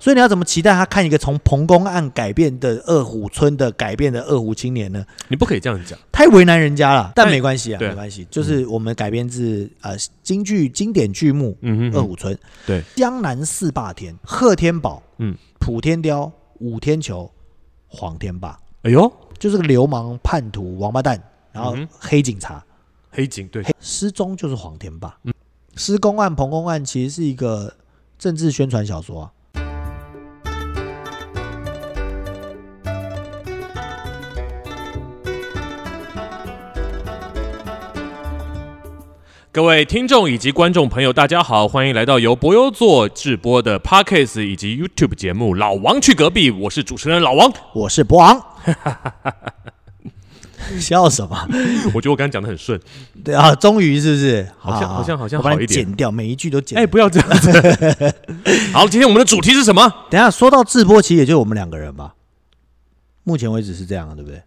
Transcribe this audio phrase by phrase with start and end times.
[0.00, 5.02] 所以你要怎么期待他看一个从彭公案改变的二虎村的改变的二虎青年呢？
[5.28, 5.98] 你不可以这样讲。
[6.12, 7.88] 太为难人家了，但但没关系啊，对。
[7.88, 12.34] 没关系，就是我们改编自呃京剧经典剧目嗯《二虎村》，
[12.66, 17.30] 对，江南四霸天，贺天宝，嗯，普天雕，武天球，
[17.86, 21.18] 黄天霸，哎呦，就是个流氓叛徒王八蛋，
[21.50, 22.62] 然后黑警察，
[23.10, 25.16] 黑警对，黑失踪就是黄天霸。
[25.24, 25.32] 嗯。
[25.76, 27.72] 施公案、彭公案其实是一个
[28.18, 29.32] 政治宣传小说啊。
[39.50, 47.50] 各位听众以及观众朋友，大家好，欢迎来到由博优做直播的 Podcast 以及 YouTube 节目《老王去隔壁》，我是主持人老王。
[47.72, 48.38] 我是博王，
[50.78, 51.48] 笑什么？
[51.94, 52.78] 我觉得我刚刚讲的很顺，
[53.24, 54.46] 对啊，终于是不是？
[54.58, 56.78] 好像好像好像好一点剪掉，每一句都剪。
[56.78, 58.14] 哎，不要这样子。
[58.74, 59.90] 好，今天我们的主题是什么？
[60.10, 62.14] 等一下说到直播，其实也就我们两个人吧。
[63.24, 64.42] 目前为止是这样的，对不对？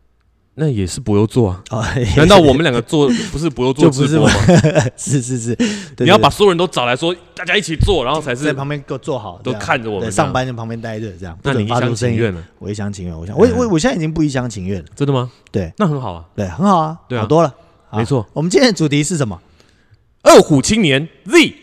[0.61, 1.63] 那也是博优做啊？
[1.71, 1.83] 哦，
[2.15, 4.33] 难道我们两个做不是博优做就不是直播吗？
[4.95, 5.55] 是是是，
[5.95, 8.43] 对你要把所有人都找来说，大家一起做，然后才是。
[8.43, 11.95] 在旁边给我做好，都看着我们上班在旁边待着，这样那你一厢。
[11.95, 14.85] 情愿了，我一厢情愿，我想，我我我现在已经不一厢情愿了。
[14.95, 15.31] 真的吗？
[15.51, 16.23] 对那很好啊。
[16.35, 17.51] 对，很好啊，对啊好多了。
[17.91, 19.41] 没错，我们今天的主题是什么？
[20.21, 21.55] 二虎青年 Z，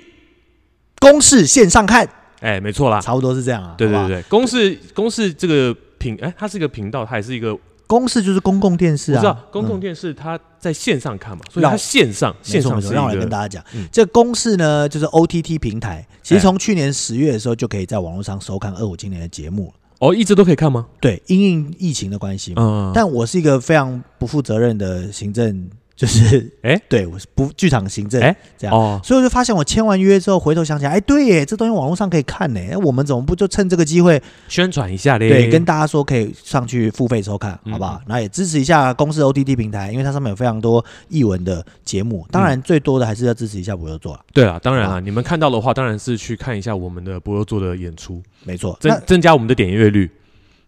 [0.99, 2.09] 公式线上看，
[2.41, 3.01] 哎，没错啦。
[3.01, 3.75] 差不多是这样啊。
[3.79, 9.21] 对对对，公式公式这个频，哎，它是一个频道，它也是一个，我公视就是公共电视啊。
[9.21, 19.73] 知道公共嗯电视它在线上看嘛，所以让它线上线上是让我来跟大家讲嗯，这公视呢就是 OTT 平台，其哎实从去年十月的时候就可以在网络上收看二五青年的节目了。
[20.01, 20.87] 哦，一直都可以看吗？
[21.01, 22.63] 对，因应疫情的关系嘛。
[22.63, 25.69] 嗯，但我是一个非常不负责任的行政，
[25.99, 28.77] 就是 哎对我是不剧场行政哎这样。
[28.77, 32.61] 哦，所以我就发现，我签完约之后，回头想起来，哎，对耶，这东西网络上可以看呢。
[32.71, 38.01] 哎我们怎么不就趁这个机会，宣传一下嘞，对，跟大家说可以上去付费收看，嗯好不好？
[38.07, 42.25] 然后也支持一下公司 OTT 平台，因为它上面有非常多译文的节目。
[42.31, 48.79] 当然，最多的还是要支持一下博优做了，对啊，当然啊，你们看到的话，当然是去看一下我们的博优做的演出，没错。
[48.81, 50.09] 增增加我们的点阅率，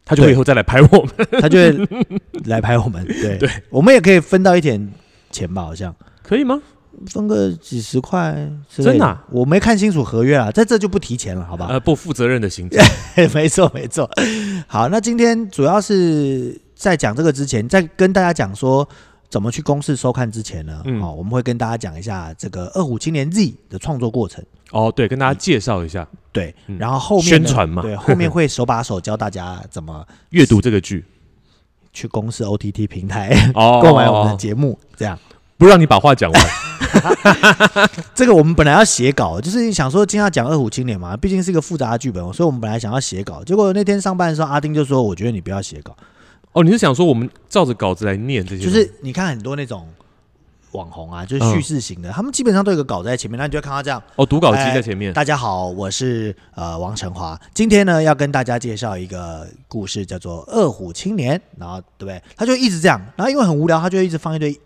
[0.04, 1.10] 他就会对以后再来拍我们。
[1.41, 1.88] 他就会
[2.47, 4.91] 来拍我们，对 对，我们也可以分到一点
[5.30, 6.60] 钱吧，好像可以吗？
[7.06, 8.34] 分个几十块。
[8.68, 11.66] 真的啊我没看清楚合约啊，在这就不提钱了，好吧？
[11.70, 12.80] 呃，不负责任的行径。
[13.32, 14.10] 没错，没错。
[14.66, 18.86] 好，那今天主要是在讲这个之前，在跟大家讲说
[19.28, 24.44] 怎么去公示收看之前呢，嗯好、我们会跟大家讲一下这个《二虎青年 Z》的创作过程。
[24.72, 31.04] 哦，对，跟大家介绍一下对，嗯然后后面宣传嘛对，后面 会手把手教大家怎么阅读这个剧
[31.93, 34.78] 去公司 OTT 平台 哦，购买我们的节目。
[34.97, 35.19] 这样，
[35.56, 36.43] 不让你把话讲完。
[38.15, 43.45] 这个我们本来要写稿，就是想说今天要讲《二虎青年》嘛，毕竟是一个复杂的剧本，所以我们本来想要写稿。
[43.45, 45.97] 结果那天上班的时候，阿丁就说：“我觉得你不要写稿，
[46.53, 48.65] 哦，你是想说我们照着稿子来念这些？
[48.65, 49.87] 就是你看很多那种
[50.72, 54.03] 网红啊，就是嗯叙事型的，他们基本上都有个稿在前面，那你就会看他这样。
[54.16, 55.12] 哦，读稿机哎在前面。
[55.12, 62.22] 大家好，我是呃王成华，今天呢要跟大家介绍一个故事，叫做《二虎青年》，然后对不对？
[62.36, 64.59] 他就一直这样，然后因为很无聊，他就一直放一堆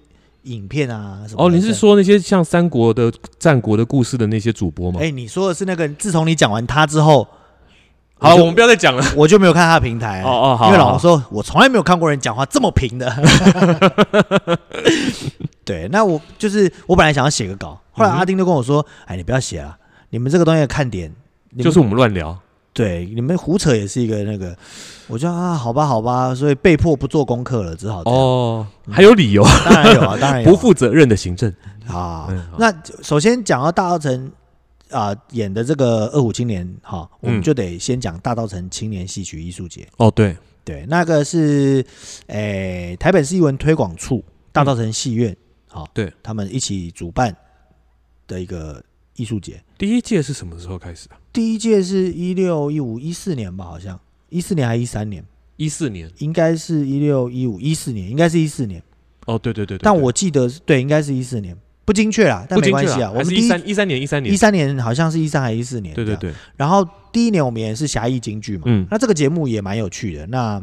[0.42, 1.44] 影片啊什么。
[1.44, 5.00] 哦，你是说那些像三国的、战国的故事的那些主播吗？
[5.02, 5.88] 哎，你说的是那个？
[5.88, 7.26] 自从你讲完他之后，
[8.24, 9.04] 好了，我我们不要再讲了。
[9.14, 13.14] 我就没有看他的平台哦哦好因为老王说，我从来没有看过人讲话这么平的。
[15.64, 19.76] 对，那我就是我本来想要写个稿，后来阿丁就跟我说：“哎，你不要写了，
[20.10, 21.12] 你们这个东西的看点，
[21.58, 22.38] 就是我们乱聊。
[22.72, 24.56] 对你们胡扯也是一个那个。”
[25.06, 28.00] 我就啊，好吧，好吧，所以被迫不做功课了，只好。
[28.06, 31.52] 哦，还有理由，当然有啊，当然 不负责任的行政。
[31.86, 32.26] 啊。
[32.56, 34.32] 那首先讲到大稻城
[34.90, 39.88] 啊、演的这个《二虎青年》哈，我们嗯就得先讲大稻城青年戏曲艺术节。
[39.96, 41.84] 哦，对，对，那个是
[42.26, 45.36] 诶、台北市艺文推广处大稻城戏院，
[45.68, 47.34] 好、对，他们一起主办
[48.26, 48.82] 的一个
[49.16, 49.60] 艺术节。
[49.76, 51.16] 第一届是什么时候开始的？
[51.32, 55.24] 第一届是一六一五一四年吧，好像一四年还一三年，
[55.56, 56.08] 一四年。
[56.18, 58.80] 应该是一六一五一四年，应该是一四年。
[59.26, 59.82] 哦，对对对对。
[59.82, 63.10] 但对我记得是对，应该是一四年，不精确啦，但没关系啊。
[63.10, 64.36] 我们第一还是一三一三年一三年一。
[64.36, 66.16] 三年好像是一三还是一四年，对对。
[66.16, 70.26] 对，然后第一年我们也是侠义京剧嘛，嗯那这个节目也蛮有趣的。
[70.28, 70.62] 那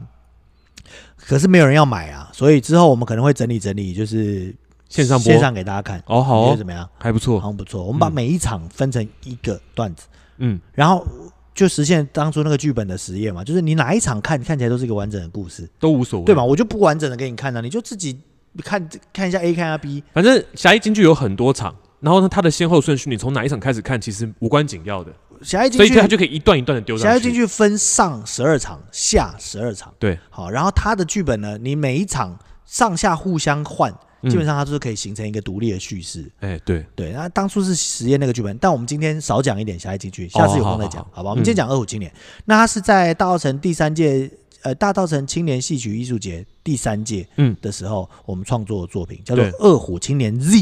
[1.18, 4.53] 可是没有人要买啊，所以之后我们可能会整理整理，就是
[4.89, 6.01] 线上播线上给大家看。
[6.07, 6.89] 哦，好哦你觉得怎，么样？
[6.97, 7.39] 还不错。
[7.39, 7.83] 像不错。
[7.83, 10.07] 我们把嗯每一场分成一个段子，
[10.39, 11.06] 嗯，然后
[11.53, 16.44] 就实现当初那个剧本的实验嘛，就是你哪一场看看起来都是一个完整的故事，都无所谓，对吧？？
[16.44, 18.19] 我就不完整的给你看啊，你就自己
[18.63, 25.12] 看看一下 A 看一下 B，反正侠义京剧有很多场，然后呢，它的先后顺序，你从哪一场开始看，其实无关紧要的。
[25.42, 27.09] 狭义京剧所以它就可以一段一段的丢上去。
[27.09, 29.92] 狭义京剧分上十二场，下十二场。
[29.98, 33.92] 对，好，然后它的剧本呢，你每一场上下互相换，
[34.30, 36.31] 基本嗯上它就是可以形成一个独立的叙事。
[36.42, 41.31] 哎，对，对，那当初是实验那个剧本，但我们今天少讲一点狭义进去，下次有空再讲，好吧？
[41.31, 42.13] 我们今天讲二虎青年，
[42.45, 44.30] 那它是在大稻城第三届
[44.63, 50.58] 呃大稻城青年戏曲艺术节第三届嗯，的时候，我们创作的作品叫做对《二虎青年 Z》。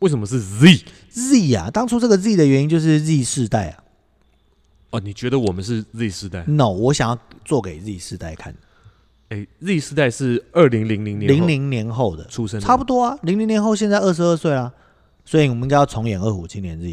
[0.00, 3.84] 为什么是 Z？Z 啊，当初这个 Z 的原因就是 Z 世代啊。
[4.90, 8.54] 哦，你觉得我们是 Z 世代？No，我想要做给 Z 世代看，
[9.28, 14.72] 哎，Z 世代是二零零零年后零零年后的，出生的，差不多啊，零零年后现在二十二岁啦，
[15.24, 16.86] 所以我们应该要重演《二虎青年 Z》，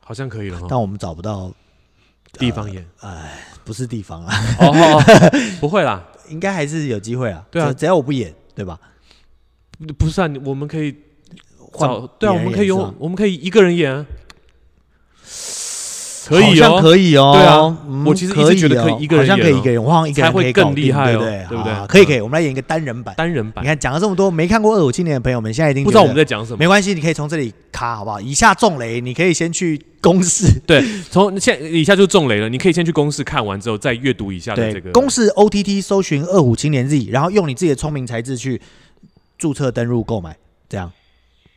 [0.00, 0.66] 好像可以了哈。
[0.68, 1.52] 但我们找不到，
[2.38, 5.02] 地方演哎不是地方啊，哦，
[5.60, 7.44] 不会啦，应该还是有机会啊。
[7.50, 8.78] 对啊只只要我不演，对吧？
[9.98, 10.94] 不是啊，我们可以
[11.72, 14.06] 换找对啊，我们可以用我们可以一个人演啊，
[16.28, 17.32] 可以好像哦，可以哦。
[17.34, 21.46] 对啊嗯我其实一直觉得可以哦一个人好像可以一个人，我好像一个人才会更厉害哦对不对？
[21.48, 23.14] 对不对好可以嗯可以，我们来演一个单人版。
[23.16, 26.58] 单人版你，看讲了这么多，没看过《二五青年》的朋友们，现在已经不知道我们在讲什么。
[26.58, 28.20] 没关系，你可以从这里卡，好不好？
[28.20, 38.60] 以下重雷，你可以先去公式，对，从现以下就中雷了，你可以先去公式看完之后，再阅读一下的对这个，公式 OTT 搜寻“二五青年 Z”，然后用你自己的聪明才智去
[39.38, 40.36] 注册登录购买，
[40.68, 40.90] 这样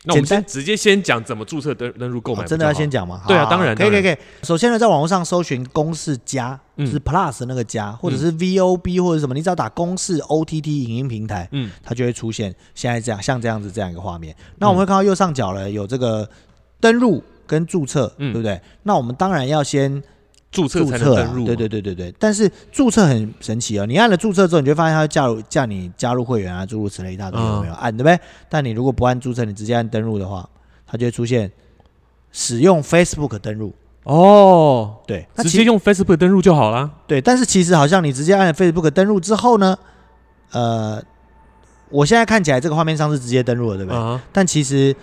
[0.03, 3.23] 那我们先直接先讲怎么注册登登入购买真的要先讲吗？
[3.27, 4.15] 对啊当然可以可以可以。
[4.43, 14.33] 首先呢，在网络上搜寻“公式加”，是 Plus 那个加，或者是 VOB 或者什么，你只要打“公式 OTT 影音平台”，嗯，它就会出现现在这样像这样子这样一个画面。
[14.59, 16.29] 那我们会看到右上角呢有这个
[16.79, 18.61] 登录跟注册，嗯对不对？
[18.83, 20.01] 那我们当然要先
[20.61, 22.13] 注册才能登入，对对，对对对。
[22.17, 28.19] 但是注册很神奇哦，你按了注册之后，你就会发现它会加入叫你加入会员啊，诸如此类一大堆，嗯有没有按对不对？
[28.49, 30.47] 但你如果不按注册，你直接按登录的话，
[30.85, 31.51] 它就会出现
[32.31, 33.73] 使用 Facebook 登录。
[34.03, 36.89] 哦，对，那直接用 Facebook 登录就好啦。
[37.05, 39.77] 对，但是其实好像你直接按了 Facebook 登录之后呢，
[40.51, 41.03] 呃，
[41.89, 43.99] 我现在看起来这个画面上是直接登录了，对不对？
[43.99, 44.95] 啊，但其实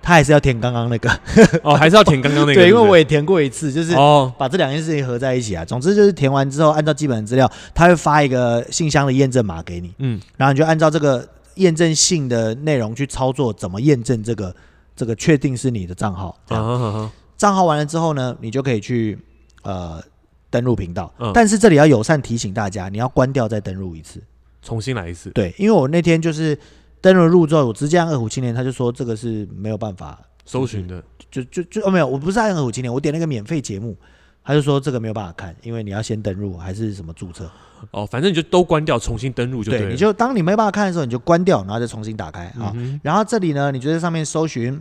[0.00, 1.10] 它还是要填刚刚那个，
[1.62, 5.64] 哦，还是要填刚刚那个，对，因为我也填过一次，就是哦，把这两件事情合在一起啊。
[5.64, 14.54] 总之就是填完之后，按照基本资料，他会发一个信箱的验证码给你，嗯，然后你就按照这个验证信的内容去操作，怎么验证这个
[14.96, 16.38] 这个确定是你的账号。
[16.46, 19.18] 这啊样账号完了之后呢，你就可以去
[19.62, 20.02] 呃
[20.50, 21.12] 登录频道。
[21.18, 24.22] 嗯但是这里要友善提醒大家，你要关掉再登录一次。
[24.60, 26.58] 重新来一次，对，因为我那天就是
[27.00, 33.96] 登了入之后，我直接按二虎青年，他就说这个是没有办法搜寻的，就就就哦没有，我不是按二虎青年，我点那个免费节目，
[34.44, 37.50] 他就说这个没有办法看，因为你要先登录还是什么注册。
[37.92, 39.90] 哦，反正你就都关掉，重新登入就对，了。
[39.90, 42.74] 你就当你没办法看的时候，你就关掉，然后再重新打开啊。
[43.04, 44.80] 然后这里呢，你就在上面搜寻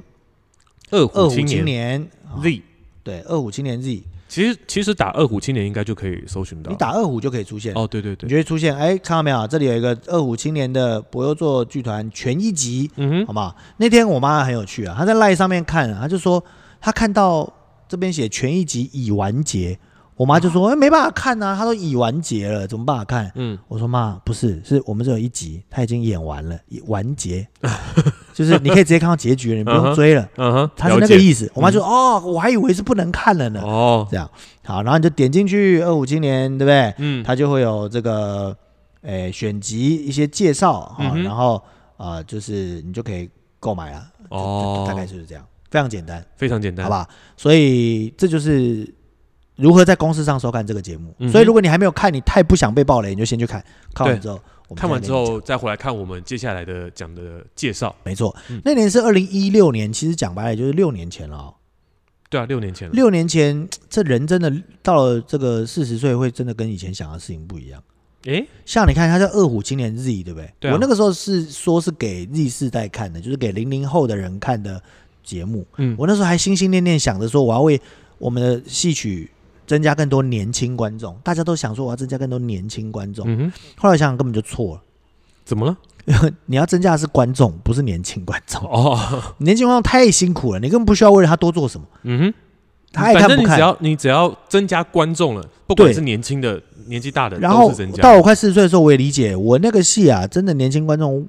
[0.89, 2.09] 二二虎青虎青年
[2.41, 2.61] Z，
[3.03, 6.69] 对，二虎青年 Z，其实其实打二虎青年应该就可以搜寻到。
[6.69, 7.73] 你打二虎就可以出现。
[7.75, 9.47] 哦，对对对，你就会出现，哎，看到没有？
[9.47, 13.55] 这里有一个二虎青年的博优座剧团全一集，嗯哼，好不好？
[13.77, 16.43] 那天我妈很有趣啊，她在赖上面看啊，她就说
[16.81, 17.51] 她看到
[17.87, 19.79] 这边写全一集已完结，
[20.15, 23.31] 我妈就说，哎，没办法看啊，她都已完结了，怎么办法看？
[23.35, 27.47] 嗯，我说妈，不是，是我们这有一集，她已经演完了，已完结，
[28.37, 31.51] 就是你可以直接看到结局了，你不用追了，嗯哼，他是那个意思。
[31.55, 33.59] 我妈就说哦，我还以为是不能看了呢。
[33.63, 34.29] 哦，这样。
[34.63, 36.93] 好，然后你就点进去二五青年，对不对？
[36.99, 38.55] 嗯，它就会有这个
[39.01, 41.59] 诶选集一些介绍啊、然后
[41.97, 43.27] 啊就是你就可以
[43.59, 47.07] 购买了，就哦大概就是这样，非常简单，非常简单，好吧？
[47.35, 48.87] 所以这就是
[49.55, 51.11] 如何在公司上收看这个节目。
[51.17, 53.63] 嗯所以如果你还没有看，你太不想被暴雷，你就先去看，
[53.95, 57.95] 看完之后，我们看完之后再回来看我们接下来的讲的介绍。
[58.03, 61.53] 没错，嗯那年是二零一六年，其实讲白了就是六年前了、哦。
[62.29, 62.93] 对啊，六年前了。
[62.93, 64.51] 六年前， 这人真的
[64.83, 67.81] 到了这个四十岁，会真的跟以前想的事情不一样。
[68.25, 70.53] 诶，像你看，他叫二虎青年 Z，对不对？
[70.59, 74.83] 对啊我那个时候是说是给 Z 世代看的，就是给零零后的人看的
[75.23, 75.65] 节目。
[75.77, 77.79] 嗯，我那时候还心心念念想着说，我要为
[78.17, 79.31] 我们的戏曲
[79.67, 81.15] 增加更多年轻观众。
[81.23, 84.81] 大家都想说我要增加更多年轻观众，嗯哼，后来想想根本就错了。
[85.45, 85.77] 怎么了？
[86.47, 88.63] 你要增加的是观众，不是年轻观众。
[88.63, 88.97] 哦，
[89.39, 92.33] 年轻观众太辛苦了，你根本不需要为了他多做什么，嗯哼，
[92.91, 93.53] 他爱看不看。
[93.53, 97.71] 你只要你只要增加观众了，不管是年轻的、年纪大的，然后。
[98.01, 101.27] 到我快四十岁的时候，我也理解，我那个戏啊，真的年轻观众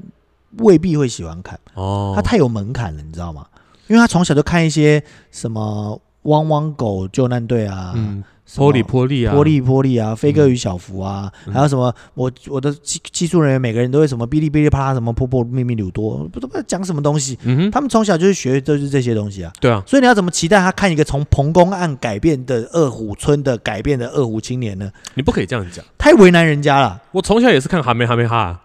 [0.58, 1.58] 未必会喜欢看。
[1.74, 3.46] 哦，他太有门槛了，你知道吗？
[3.88, 5.02] 因为他从小就看一些
[5.32, 17.38] 什么汪汪狗救难队啊，嗯什么玻璃玻璃啊，玻璃玻璃啊，飞哥与小福啊，嗯还有什么我我的技技术人员每个人都会什么哔哩哔哩啪啦什么波波秘密鲁多，不知道讲什么东西。
[17.42, 24.90] 嗯哼，他们从小就是学的就是这些东西啊，对啊，所以你要怎么期待他看一个从彭公案改变的二虎村的改变的二虎青年呢？
[25.14, 25.84] 你不可以这样讲。
[25.98, 27.02] 太为难人家了。
[27.12, 28.62] 我从小也是看哈梅哈梅哈，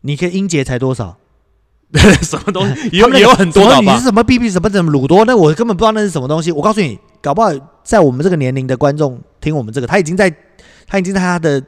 [0.00, 1.18] 你看音节才多少？
[2.22, 4.00] 什么东西 也有有很多你是？
[4.04, 5.24] 什么 B B 什么什么鲁多？
[5.24, 6.50] 那我根本不知道那是什么东西。
[6.50, 7.50] 我告诉你，搞不好
[7.84, 10.32] 在我们这个年龄的观众听我们这个，他已经在
[10.86, 11.62] 他已经在他的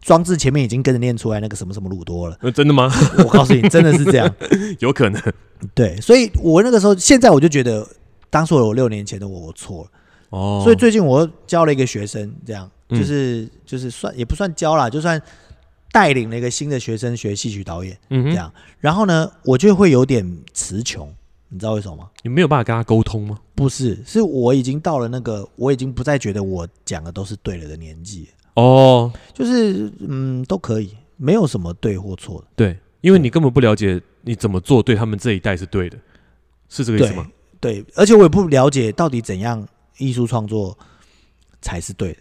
[0.00, 2.36] 装置前面已经跟着念出来那个什么什么鲁多了。
[2.40, 2.90] 呃 真的吗？
[3.18, 4.32] 我告诉你，真的是这样。
[4.78, 5.20] 有可能
[5.74, 7.86] 对，所以我那个时候，现在我就觉得，
[8.30, 9.90] 当初我六年前的我，我错了。
[10.30, 10.60] 哦。
[10.62, 15.20] 所以最近我教了一个学生，这样嗯就是、就是算也不算教啦，就算
[15.92, 18.52] 带领了一个新的学生学戏曲导演嗯，这样。
[18.78, 21.12] 然后呢，我就会有点词穷，
[21.48, 22.10] 你知道为什么吗？
[22.22, 23.38] 你没有办法跟他沟通吗？
[23.54, 32.46] 不是，是我已经到了那个我已经不再觉得我讲的都是对了的年纪，哦，就是嗯都可以，没有什么对或错的。
[32.54, 35.96] 对，因为你根本不了解你怎么做对他们这一代是对的，
[36.68, 37.26] 是这个意思对吗？
[37.58, 39.66] 对，而且我也不了解到底怎样
[39.96, 40.76] 艺术创作
[41.62, 42.18] 才是对的。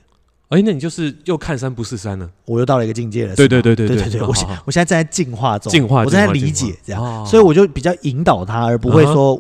[0.50, 3.36] 哎，那你就是又看山不是山了，我又到了一个境界了。
[3.36, 7.26] 对对对对对对对我现我现在正在进化中，进化我正在理解这样，哦。
[7.28, 9.40] 所以我就比较引导他，而不会说，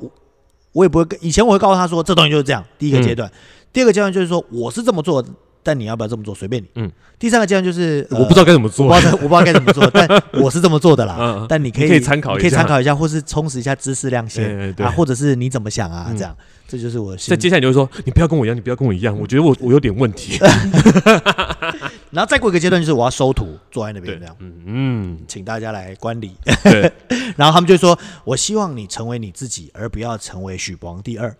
[0.71, 2.65] 我也不会跟以前我会告诉他说，这东西就是这样。
[2.79, 3.31] 第一个阶段，
[3.71, 5.29] 第二个阶段就是说，我是这么做的，
[5.65, 6.67] 但你要不要这么做随便你。
[6.75, 6.91] 嗯。
[7.17, 8.99] 第三个阶段就是、呃我不知道该怎么做我不。
[9.01, 11.17] 知道我不知道该怎么做， 但我是这么做的啦。
[11.19, 16.35] 嗯，但你可以可以参考一下可以参考一下，或是充实一下知识量先啊，或者是你怎么想啊，嗯这样，
[16.67, 20.37] 这就是我的心在接下来你会说，你不要跟我一样，你不要跟我一样，我觉得我 我有点问题。
[22.11, 26.35] 然后再过一个阶段就是我要收徒，坐在那边这样，，嗯嗯，请大家来观礼。
[26.63, 26.91] 对，
[27.35, 31.35] 然后他们就说：“我希望你成为你自己，而不要成为许光第二。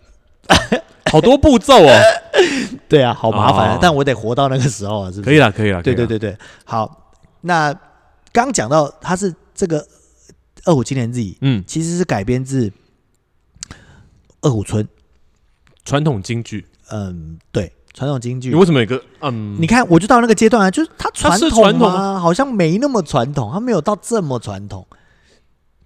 [1.10, 2.00] 好多步骤哦，”
[2.88, 5.22] 对啊，好麻烦、啊哦但我得活到那个时候啊，是不是？
[5.22, 7.02] 可以了，可以啦，可以啦，对对对对，好。
[7.42, 7.72] 那
[8.32, 9.80] 刚讲到他是这个
[10.64, 12.68] 《二虎青年记》，嗯，其实是改编自
[14.40, 14.84] 《二虎村》。
[15.84, 18.56] 传统京剧，嗯，对，传统京剧你。
[18.56, 19.56] 为什么有个嗯？
[19.60, 22.18] 你看，我就到那个阶段啊，就是它传统传统吗？
[22.18, 24.84] 好像没那么传统，它没有到这么传统。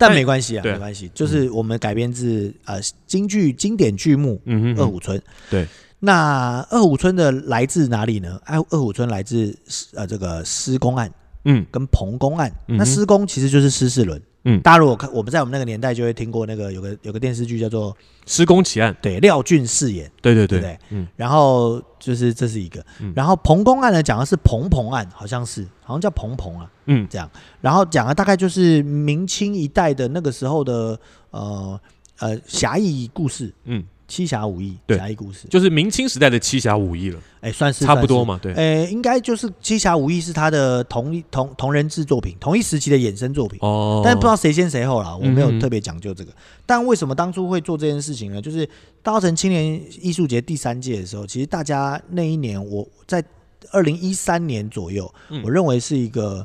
[0.01, 4.41] 但但没关系啊，没关系，就是我们改编自呃京剧经典剧目
[4.79, 5.21] 二虎村。
[5.51, 5.67] 对，
[5.99, 8.41] 那二虎村的来自哪里呢？
[8.45, 9.55] 哎，二虎村来自
[9.95, 11.13] 呃这个施公案
[11.45, 12.51] 嗯跟彭公案。
[12.69, 14.21] 嗯那施公其实就是施世伦。
[14.45, 14.61] 嗯。
[14.63, 20.61] 大家如果看我们在我们那个年代就会听过那个有个有个电视剧叫做施工奇案，对廖俊饰演，对对对。
[20.61, 21.07] 对对，嗯。
[21.17, 23.13] 然后就是这是一个，嗯。
[23.15, 27.07] 然后彭公案呢讲的是彭彭案，好像是好像叫彭彭啊，嗯。
[27.11, 27.31] 这样，
[27.61, 30.99] 然后讲的大概就是明清一代的那个时候的
[31.31, 31.81] 呃
[32.19, 38.19] 呃侠义故事，嗯，七侠五义对侠义故事，就是明清时代的七侠五义了，哎，算是差不多。
[38.19, 43.57] 算嘛，对是，呃，应该就是七侠五义是他的同一同同人制作品，同一时期的衍生作品。
[43.63, 46.33] 哦，但是不知道谁先谁后啦，我没有特别讲究这个。
[46.67, 48.43] 但为什么当初会做这件事情呢？
[48.43, 48.67] 就是
[49.01, 53.25] 大稻城青年艺术节第三届的时候，其实大家那一年我在
[53.71, 56.45] 二零一三年左右，嗯我认为是一个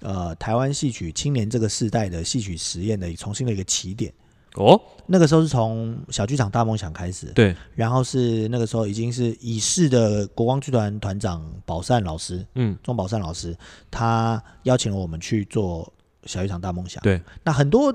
[0.00, 4.12] 呃台湾戏曲青年这个世代的戏曲实验的重新的一个起点。
[4.54, 13.56] 哦，那个时候是从小剧场大梦想开始，对，然后是那个时候已经是已逝的国光剧团团长宝善老师，嗯，钟宝善老师，
[13.90, 15.92] 他邀请了我们去做
[16.24, 17.02] 小剧场大梦想。
[17.02, 17.92] 对，那很多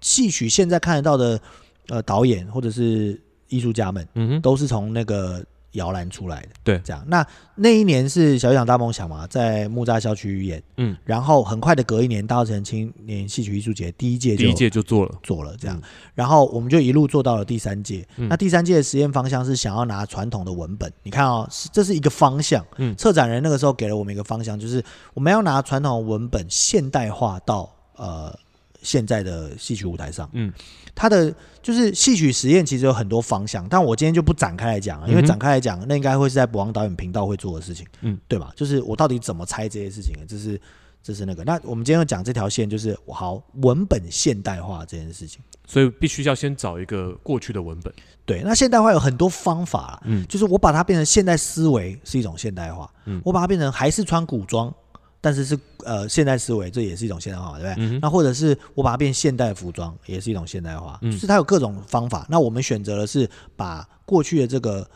[0.00, 1.40] 戏曲现在看得到的
[1.88, 6.48] 呃导演或者是艺术家们，嗯哼，都是从那个摇篮出来的。
[6.64, 7.04] 对这样。
[7.06, 15.82] 那那一年是小剧场大梦想嘛，在木栅校区演，嗯，然后很快的隔一年，大稻城青年戏曲艺术节第一届就第一届就做了，做了这样嗯，
[16.14, 18.06] 然后我们就一路做到了第三届。
[18.16, 22.64] 嗯那第三届的实验方向是想要拿传统的文本，你看哦，是这是一个方向。
[22.76, 24.82] 嗯策展人那个时候给了我们一个方向，就是
[25.14, 28.34] 我们要拿传统文本现代化到呃
[28.82, 30.28] 现在的戏曲舞台上。
[30.32, 30.52] 嗯，
[30.94, 38.52] 它的就是戏曲实验其实有很多方向，但我今天就不展开来讲了，因为展开来讲，那应该会是在博王导演频道会做的事情，嗯，对吧？
[38.56, 40.60] 就是我到底怎么猜这些事情的，这是
[41.02, 41.44] 这是那个。
[41.44, 45.40] 那我们今天要讲这条线，就是好文本现代化这件事情。
[45.66, 47.94] 所以必须要先找一个过去的文本，
[48.26, 54.74] 对，那现代化有很多方法，嗯就是我把它变成现代思维是一种现代化，嗯我把它变成还是穿古装，
[55.22, 57.74] 但是是呃现代思维，这也是一种现代化，对不对？
[57.86, 61.12] 嗯，那或者是我把它变现代服装，也是一种现代化，嗯。
[61.12, 62.26] 就是它有各种方法。
[62.30, 64.88] 那我们选择的是把过去的这个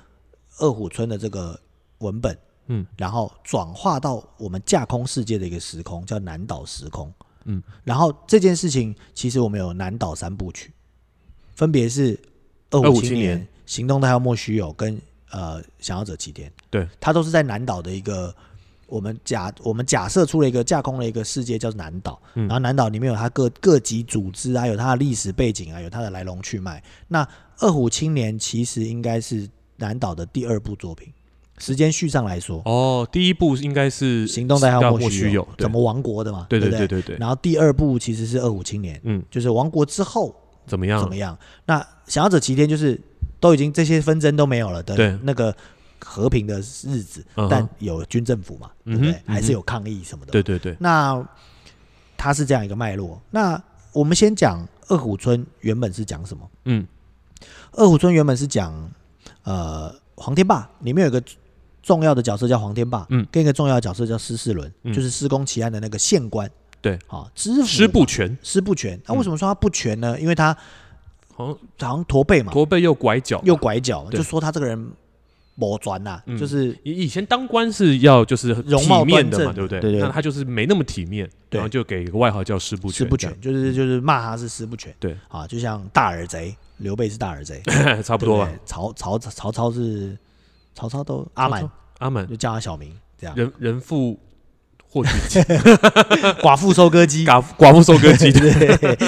[0.60, 1.60] 二虎村的这个
[1.98, 2.38] 文本，
[2.68, 7.12] 嗯，然后转化到我们架空世界的一个时空，叫南岛时空，
[7.44, 10.72] 嗯，然后这件事情其实我们有南岛三部曲，
[11.54, 12.18] 分别是
[12.70, 14.98] 二二虎青年年、行动代号莫须有跟
[15.30, 18.34] 呃想要者齐天，对，它都是在南岛的一个。
[18.86, 26.82] 我们假我们假设出了一个架空了一个世界叫南岛，嗯然后南岛里面有它各各级组织啊，有它的历史背景啊，有它的来龙去脉。
[27.08, 27.24] 那
[27.58, 31.12] 《二虎青年》其实应该是南岛的第二部作品，
[31.58, 36.46] 时间序上来说，哦，第一部应该是行动代号莫须有，怎么亡国的嘛？
[36.48, 40.34] 对对不对对对对，然后第二部其实是《二虎青年》，嗯，就是亡国之后
[40.66, 41.00] 怎么样？
[41.00, 41.36] 怎么样？
[41.66, 43.00] 那想要者齐天就是
[43.40, 45.54] 都已经这些纷争都没有了的对那个
[45.98, 49.22] 和平的日子，嗯但有军政府嘛，对不对？
[49.26, 50.32] 还是有抗议什么的。
[50.32, 51.26] 对对对，那
[52.16, 53.20] 它是这样一个脉络。
[53.30, 53.60] 那
[53.92, 56.50] 我们先讲二虎村原本是讲什么？
[56.64, 56.86] 嗯
[57.72, 58.90] 二虎村原本是讲
[59.42, 61.22] 呃黄天霸，里面有一个
[61.82, 66.50] 重要的角色叫黄天霸，嗯跟一个重要的角色叫施世伦，嗯就是施工奇案的那个县官。
[66.80, 69.00] 对，啊，知府师不全，施不全。
[69.06, 70.20] 那嗯为什么说他不全呢？
[70.20, 70.56] 因为他
[71.34, 74.92] 好像好像驼背嘛，驼背又拐角，又拐角，就说他这个人
[75.56, 79.80] 某转呐，嗯就是以以前当官是要就是容貌体面的嘛，端正对不对？
[79.80, 80.00] 对对。
[80.00, 81.58] 那他就是没那么体面，对。
[81.58, 84.94] 然后就给一个外号叫师不全，师不全，就是就是骂他是师不全。
[84.98, 85.16] 对。
[85.28, 87.62] 啊，就像大耳贼，刘备是大耳贼，
[88.02, 88.46] 差不多吧。
[88.46, 88.54] 对。
[88.54, 88.60] 对？
[88.66, 90.16] 曹曹曹操是
[90.74, 92.26] 曹操都阿满，阿满。
[92.26, 93.36] 就叫他小名，这样。
[93.36, 94.18] 人人 妇
[94.88, 95.40] 获取机，
[96.42, 98.98] 寡妇收割机，寡寡妇收割机，对，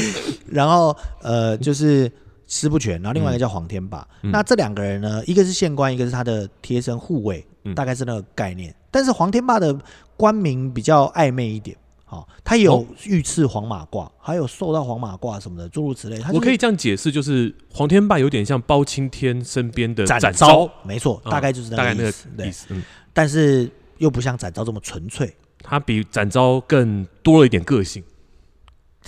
[0.47, 2.11] 然后呃就是
[2.47, 4.07] 师不全，然后另外一个叫黄天霸。
[4.23, 8.75] 嗯那这两个人呢，一个是县官，一个是他的贴身护卫，嗯大概是那个概念。
[8.91, 9.77] 但是黄天霸的
[10.17, 11.77] 官名比较暧昧一点。
[12.09, 16.17] 好、他有哦御赐黄马褂，还有受到黄马褂什么的，诸如此类。
[16.19, 22.29] 他就是我可以这样解释，就是黄天霸有点像包青天身边的展展昭，没错，嗯大概就是那个个意思。
[22.37, 22.67] 对，意思。
[22.71, 22.81] 嗯，
[23.13, 28.05] 但是又不像展昭这么纯粹，他比展昭更多了一点个性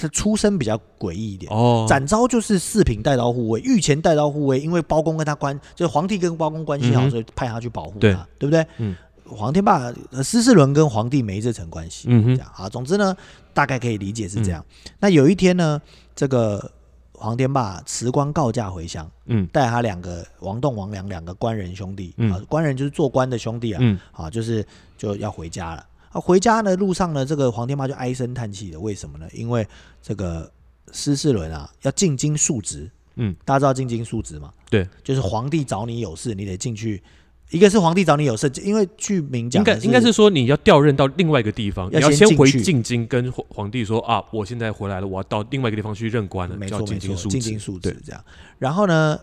[0.01, 1.53] 他出身比较诡异一点。
[1.53, 1.85] 哦。
[1.89, 8.67] 展昭就是四品带刀护卫，御前带刀护卫，因为包公跟他关，就是皇帝跟包公关系好，嗯所以派他去保护他，对对不对？
[8.79, 8.95] 嗯，
[9.27, 12.69] 黄天霸、呃施世伦跟皇帝没这层关系，嗯哼，这样啊。
[12.69, 13.15] 总之呢，
[13.53, 14.65] 大概可以理解是这样。
[15.01, 15.81] 那有一天呢，
[16.15, 16.71] 这个
[17.13, 24.65] 黄天霸辞官告假回乡，嗯带他两个王栋、王良两个官人兄弟、嗯啊，官人就是做官的兄弟啊，嗯啊，就是
[24.97, 25.85] 就要回家了。
[26.11, 29.27] 啊，回家的路上呢，这个黄天霸就唉声叹气的，为什么呢？
[29.33, 29.67] 因为
[30.03, 30.51] 这个
[30.93, 34.53] 施世伦啊要进京述职，嗯，大家知道进京述职吗？
[34.71, 37.03] 对，就是皇帝找你有事，你得进去。
[37.51, 48.23] 一个是皇帝找你有事，因为去明应讲应该应该是说你要调任到另外一个地方，要你要先回先进京跟皇皇帝说啊，我现在回来了，我要到另外一个地方去任官了，叫没错没错，进京述职进京述职这样。
[48.59, 49.19] 然后呢，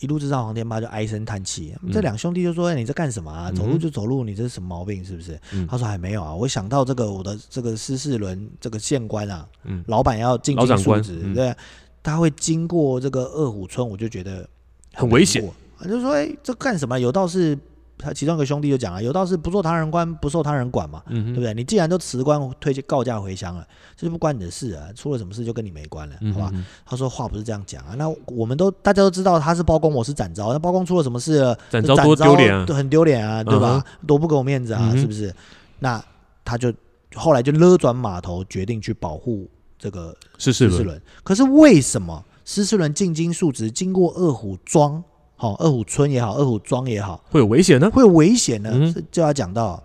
[0.00, 3.48] 一路之上黄天霸就唉声叹气，这两兄弟就说：“哎，你在干什么啊？
[3.50, 5.04] 嗯走路就走路，你这是什么毛病？
[5.04, 11.54] 是不是？”嗯他说：“还没有啊，我想到这个我的这个施世伦这个县官啊，嗯老板要进老长官京述职，嗯对，
[12.02, 14.48] 他会经过这个二虎村，我就觉得
[14.92, 15.42] 很危险。
[15.84, 16.98] 就说：哎，这干什么？
[16.98, 17.58] 有道是。”
[17.98, 21.54] 他其中一个兄弟就讲啊，有道是不做他人官，不受他人管嘛，嗯，对不对？
[21.54, 26.50] 你既然都辞官推告假回乡了，这就不关你的事啊，出了什么事就跟你没关了，好吧？
[26.54, 31.58] 嗯他说话不是这样讲啊，那我们都大家都知道他是包公，我是展昭，那包公出了什么事了？
[31.70, 32.64] 展昭多丢脸啊！
[32.66, 33.84] 都很丢脸啊，对吧？
[34.06, 35.34] 多不给我面子啊，嗯是不是？
[35.78, 36.02] 那
[36.44, 36.72] 他就
[37.14, 41.00] 后来就勒转码头，决定去保护这个施世伦。
[41.24, 45.02] 可是为什么施世伦进京述职，经过二虎庄，
[45.36, 47.90] 好、二虎村也好，二虎庄也好，会有危险呢？
[47.90, 48.70] 会有危险呢？
[48.72, 49.82] 嗯就要讲到，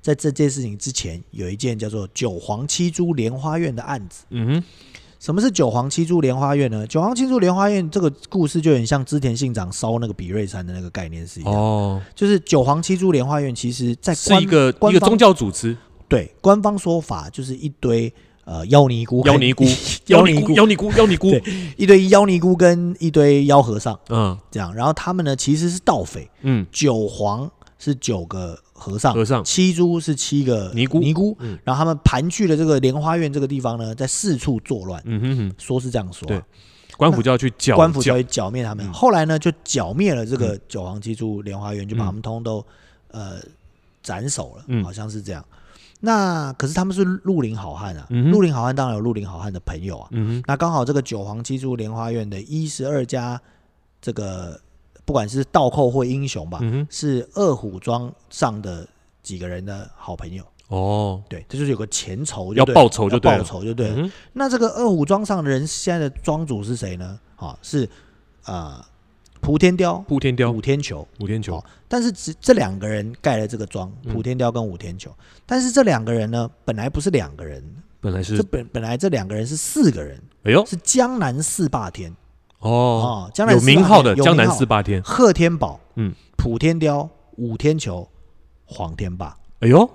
[0.00, 4.24] 在这件事情之前，有一件叫做九黄七珠莲花院的案子。
[4.30, 4.64] 嗯哼，
[5.18, 6.86] 什么是九黄七珠莲花院呢？
[6.86, 18.12] 九黄七珠莲花院这个故事就很像织田信长烧那个比瑞山的那个概念是一样，哦，就是九黄七珠莲花院其实在官是一个一个宗教组织，对官方说法就是一堆
[18.48, 19.64] 呃 妖尼姑、妖尼姑、
[20.06, 21.42] 妖尼姑妖尼姑、妖尼姑，对
[21.76, 24.36] 一堆妖尼姑跟一堆妖和尚嗯。
[24.50, 26.66] 这样，然后他们呢其实是盗匪，嗯。
[26.72, 29.44] 九皇是九个和尚，和尚。
[29.44, 30.98] 七珠是七个尼姑。
[30.98, 31.58] 尼姑，嗯。
[31.62, 36.38] 然后他们盘踞了这个莲花院这个地方呢，在四处作乱，嗯哼哼，说是这样说、对。
[36.38, 36.42] 啊。
[36.96, 38.84] 官府就要去剿剿官府就去剿灭他们。
[38.86, 38.92] 嗯。
[38.94, 42.66] 后来呢，就剿灭了这个九皇七珠莲花院，就把他们通通都
[43.10, 43.34] 呃
[44.02, 44.82] 斩首了，嗯。
[44.82, 45.44] 好像是这样。
[46.00, 50.08] 那可是他们是绿林好汉啊，嗯绿林好汉当然有绿林好汉的朋友啊。
[50.12, 53.40] 嗯，那刚好这个九皇七珠莲花院的一十二家
[54.00, 54.60] 这个
[55.04, 58.86] 不管是倒寇或英雄吧，嗯，是二虎庄上的
[59.22, 60.44] 几个人的好朋友。
[60.68, 63.38] 哦，对，这就是有个前仇要，报仇就对了。
[63.38, 67.18] 报仇就对那这个二虎庄上的人现在的庄主是谁呢？
[67.36, 67.88] 啊，是
[68.44, 68.84] 呃
[69.40, 71.06] 蒲天雕、普天雕、武天球。
[71.20, 71.56] 武天球。
[71.56, 74.12] 哦，但是只这两个人盖了这个庄，嗯。
[74.12, 75.10] 蒲天雕跟武天球。
[75.46, 77.62] 但是这两个人呢，本来不是两个人，
[78.00, 82.14] 本来是这，本本来这两个人是四个人，哎呦，是江南四霸天。
[82.60, 88.08] 哦，哦，江南有名号的江南四霸天，贺天宝，嗯，普天雕、武天球、
[88.64, 89.88] 黄天霸，哎呦，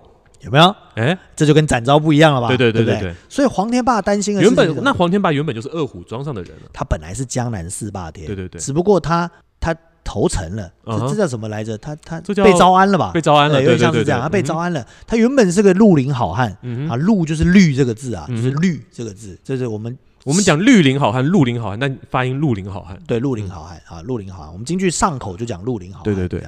[0.43, 0.75] 有没有？
[0.95, 2.47] 哎，这就跟展昭不一样了吧？
[2.47, 3.15] 对对对不对对。
[3.29, 6.69] 所以黄天霸担心的是什么本那黄天霸原本就是二虎庄上的人了。
[6.73, 9.29] 他本来是江南四霸天，对对对只不过他
[9.59, 11.77] 他投诚了，这这叫什么来着？
[11.77, 13.11] 他他被招安了吧？
[13.13, 14.85] 被招安了，对，有对对对对，点像是这样，他被嗯招安了。
[15.07, 16.51] 他原本是个绿林好汉
[16.89, 22.99] 啊，绿就是绿这个字啊，就是绿这个字，这是我们我们讲绿林好汉，绿林好汉，但发音绿林好汉。
[23.07, 24.51] 对绿林好汉啊，绿林好汉。
[24.51, 26.43] 我们京剧上口就讲绿林好汉，对对对。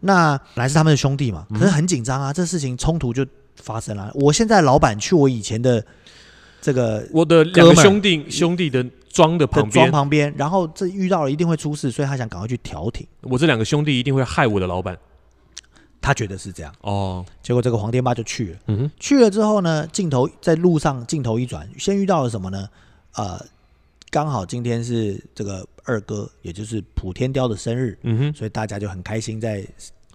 [0.00, 4.10] 那本来是他们的兄弟嘛，嗯可是很紧张啊，这事情冲突就发生了。
[4.14, 5.84] 我现在老板去我以前的
[6.60, 13.06] 这个我的两个兄弟兄弟的庄的的旁边，庄旁边，然后这遇到了一定会出事，所以他想赶快去调停。
[13.22, 14.96] 我这两个兄弟一定会害我的老板。
[16.00, 18.58] 他觉得是这样，哦，结果这个黄天霸就去了。
[18.68, 22.68] 嗯哼，去了之后呢，镜头在路上镜头一转，先遇到了什么呢？
[23.16, 23.38] 呃，
[24.10, 29.66] 刚好今天是这个二哥，也就是普天雕的生日，嗯哼，所以大家就很开心在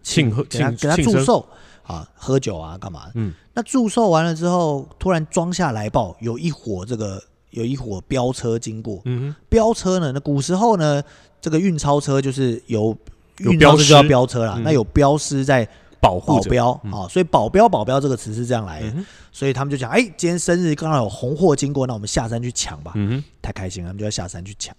[0.01, 1.45] 庆贺给他给他祝寿
[1.83, 3.11] 啊，喝酒啊，干嘛？
[3.15, 11.03] 嗯，那祝寿完了之后，突然装下来报，有一伙这个有一伙飙车经过，嗯飙车呢，那古时候呢，
[11.39, 12.97] 这个运钞车就是有
[13.37, 14.63] 有标运钞车就要识飙车啦，嗯。
[14.63, 15.67] 那有镖师在，
[15.99, 16.37] 保护。
[16.37, 16.91] 保镖嗯。
[16.91, 18.93] 啊，所以保镖保镖这个词是这样来的，
[19.33, 24.73] 所以他们就讲，哎，今天生日刚好有红货经过，那我们下山去抢吧，嗯，太开心了，他们就要下山去抢。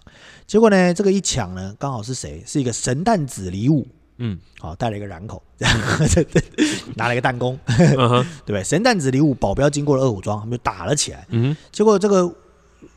[0.47, 2.41] 结果呢，这个一抢呢，刚好是谁？
[2.47, 3.85] 是一个神弹子李武，
[4.17, 4.39] 嗯。
[4.57, 5.43] 好、带了一个染口，
[6.95, 7.95] 拿了一个弹弓， 对
[8.45, 8.63] 不对？
[8.63, 11.23] 神弹子李武保镖经过了二虎庄，他们就打了起来。
[11.29, 12.25] 嗯结果这个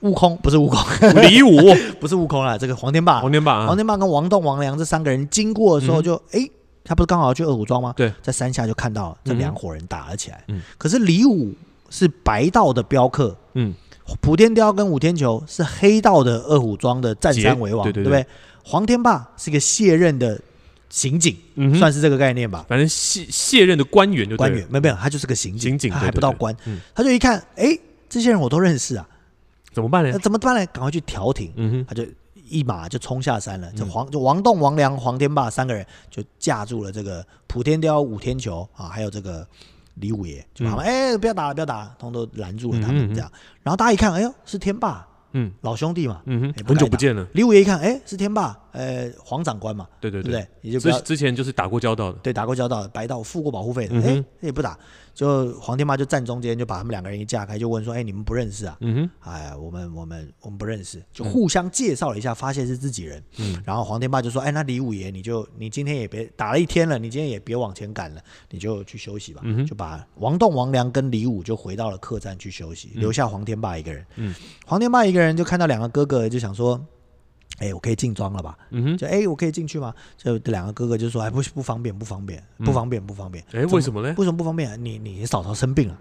[0.00, 0.80] 悟空不是悟空，
[1.22, 1.58] 李武，
[2.00, 6.48] 不是悟空啦，这个黄天霸，黄天霸啊，黄天霸跟王栋、王良这三个人经过的时候嗯就，哎、
[6.88, 7.92] 他不是刚好要去二虎庄吗？
[7.94, 10.42] 对，在山下就看到这两伙人打了起来。
[10.48, 11.54] 嗯可是李武
[11.90, 13.74] 是白道的镖客，嗯，
[14.20, 18.26] 普天雕跟武天球是黑道的二虎庄的占山为王，对对对不对？
[18.64, 20.40] 黄天霸是一个卸任的
[20.88, 22.64] 刑警，嗯，算是这个概念吧。
[22.68, 26.54] 反正卸卸任的官员就官员没有没有，他就是个刑警，刑警还不到官。
[26.64, 29.06] 嗯他就一看，哎，这些人我都认识啊，
[29.72, 30.18] 怎么办呢那？
[30.18, 30.66] 怎么办呢？
[30.66, 31.52] 赶快去调停。
[31.56, 32.02] 嗯哼，他就
[32.48, 39.46] 一马就冲下山了，就嗯黄就王栋、王良、黄天霸三个人就架住了这个普天雕、武天球啊，还有这个
[39.94, 43.30] 李五爷，就把他们哎、不要打了，不要打了，通通都拦住了他们这样。
[43.62, 45.52] 然后大家一看，哎呦是天霸嗯。
[45.60, 50.46] 老兄弟嘛，嗯很久不见了，李五爷一看，哎是天霸，呃黄长官嘛，对对对？
[50.62, 54.78] 也就不要之之前就是打过交道的，对打过交道，白道付过保护费的，哎也不打，
[55.18, 58.76] 就黄天霸就站中间，就把他们两个人一架开，就问说，哎你们不认识啊？
[58.82, 63.20] 嗯哼，哎，我们我们我们不认识，就互相介绍了一下，发现是自己人。
[63.38, 69.40] 嗯然后黄天霸就说：“哎，那李五爷，你就你今天也别打了一天了，你今天也别往前赶了，你就去休息吧。
[69.42, 74.06] 嗯哼就把王栋、王良跟李五就回到了客栈去休息，嗯留下黄天霸一个人。
[74.14, 74.32] 嗯
[74.64, 76.80] 黄天霸一个人就看到两个哥哥，就想说
[77.58, 78.56] ：“哎，我可以进庄了吧？
[78.70, 83.44] 嗯哼，就哎，我可以进去吗？”就这两个哥哥就说：“哎，不不方便，不方便，不方便，不方便。
[83.52, 84.14] 哎，为什么呢？
[84.16, 84.76] 为什么不方便啊？
[84.76, 85.98] 你你嫂嫂生病了，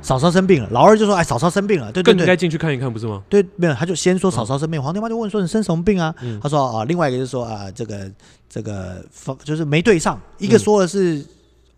[0.00, 0.68] 嫂嫂生病了。
[0.70, 3.22] 老二就说：“哎，嫂嫂生病了，对对对更应该，进去看一看，不是吗？
[3.28, 6.14] 对，没有，他就先说嫂嫂生病，黄天妈就问说你生什么病啊？
[6.22, 8.10] 嗯他说啊，另外一个就是说啊，这个
[8.48, 11.24] 这个方就是没对上，一个嗯说的是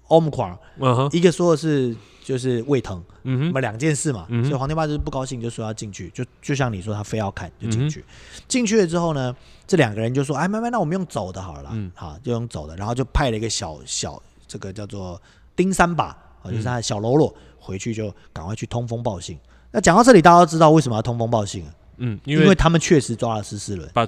[0.09, 1.95] omicron，、嗯哼，一个说的是
[2.31, 8.05] 就是胃疼，嗯哼，那么两件事嘛，嗯所以黄天霸就是不高兴，就说要进去，就就像你说他非要看就进嗯去，
[8.47, 9.35] 进去了之后呢，
[9.67, 11.91] 这两个人就说，哎，慢慢，那我们用走的好了啦，嗯。
[11.93, 15.21] 好就用走的，然后就派了一个小小这个叫做
[15.57, 19.37] 丁三把，啊，就是他的小喽啰，回去就赶快去通风报信。
[19.73, 21.75] 那讲到这里，大家都知道为什么要通风报信了。
[21.97, 24.07] 嗯，因因为为他们确实抓了施世伦，把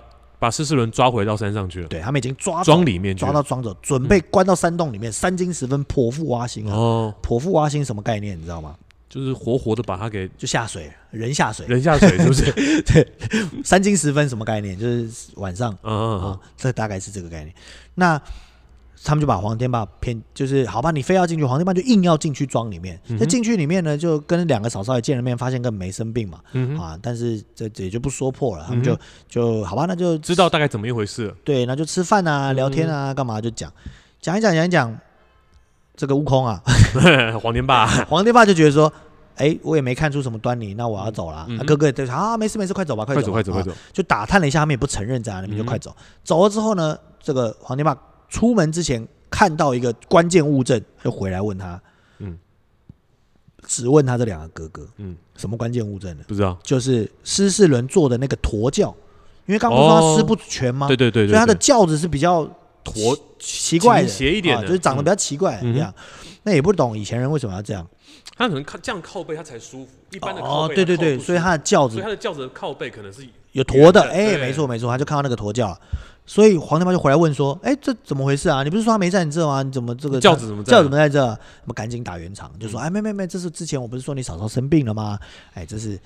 [0.50, 3.20] 施世伦抓回到山上去了，对他们已经抓走庄里面去。
[3.20, 6.74] 抓到庄走，准备关到山洞里面，三更时分剖腹挖心啊！
[6.74, 8.38] 哦，剖腹挖心什么概念？
[8.38, 8.76] 你知道吗？
[9.08, 11.66] 就是活活的把他给就下水，人下水。
[11.66, 12.50] 人下水，是不是？
[12.82, 13.06] 对
[13.62, 14.78] 三更时分什么概念？
[14.78, 17.54] 就是晚上嗯嗯啊嗯，，这大概是这个概念。
[17.94, 18.18] 那
[19.04, 23.00] 他们就把黄天霸骗，就是好吧，你非要进去，黄天霸就硬要进去庄里面。
[23.18, 31.26] 那进去里面呢，就跟两个嫂嫂也见了面，发现根本没生病嘛，嗯，啊，但是这这也就不说破了，他们就嗯就好吧，那就知道大概怎么一回事。
[31.26, 31.34] 了。
[31.44, 33.72] 对，那就吃饭啊、聊天啊、干嘛就讲，
[34.20, 34.96] 讲一讲讲一讲，
[35.96, 36.62] 这个悟空啊，
[37.42, 38.92] 黄天霸， 黄天霸就觉得说，
[39.36, 41.44] 哎，我也没看出什么端倪，那我要走了。
[41.48, 43.72] 嗯啊哥哥就啊，没事没事，快走吧，快走快走快走！
[43.92, 45.66] 就打探了一下，他们也不承认在那边，就嗯。
[45.66, 45.94] 快走。
[46.22, 47.96] 走了之后呢，这个黄天霸
[48.32, 51.78] 出门之前看到一个关键物证，就回来问他，
[52.18, 52.38] 嗯，
[53.66, 56.24] 只问他这两个哥哥，嗯，什么关键物证呢？
[56.26, 56.58] 不知道。
[56.62, 58.88] 就是施世伦做的那个驼轿，
[59.44, 60.88] 因为刚刚不是说他施不全吗？
[60.88, 62.42] 对对对对，所以他的轿子是比较
[62.82, 64.62] 驼奇怪的，斜一点的。
[64.62, 65.92] 啊就是长得比较奇怪嗯这样。
[66.44, 67.86] 那也不懂以前人为什么要这样。
[68.34, 75.80] 他可能靠这样靠背他才舒服，一般的靠哦，背对对对，所以他的轿子所以他的轿子的靠背可能是有驼的，哎，没错没错，他就看到那个驼轿了，
[76.24, 78.62] 所以黄天霸就回来问说：“哎，这怎么回事啊？
[78.62, 79.62] 你不是说他没在你这吗？
[79.62, 81.20] 你怎么这个轿子怎么在轿子怎么在这？”
[81.62, 85.18] 我们赶紧打圆场，就说：“哎，没没没，这是之前我不是说你嫂嫂生病了吗？
[85.54, 85.98] 哎，这是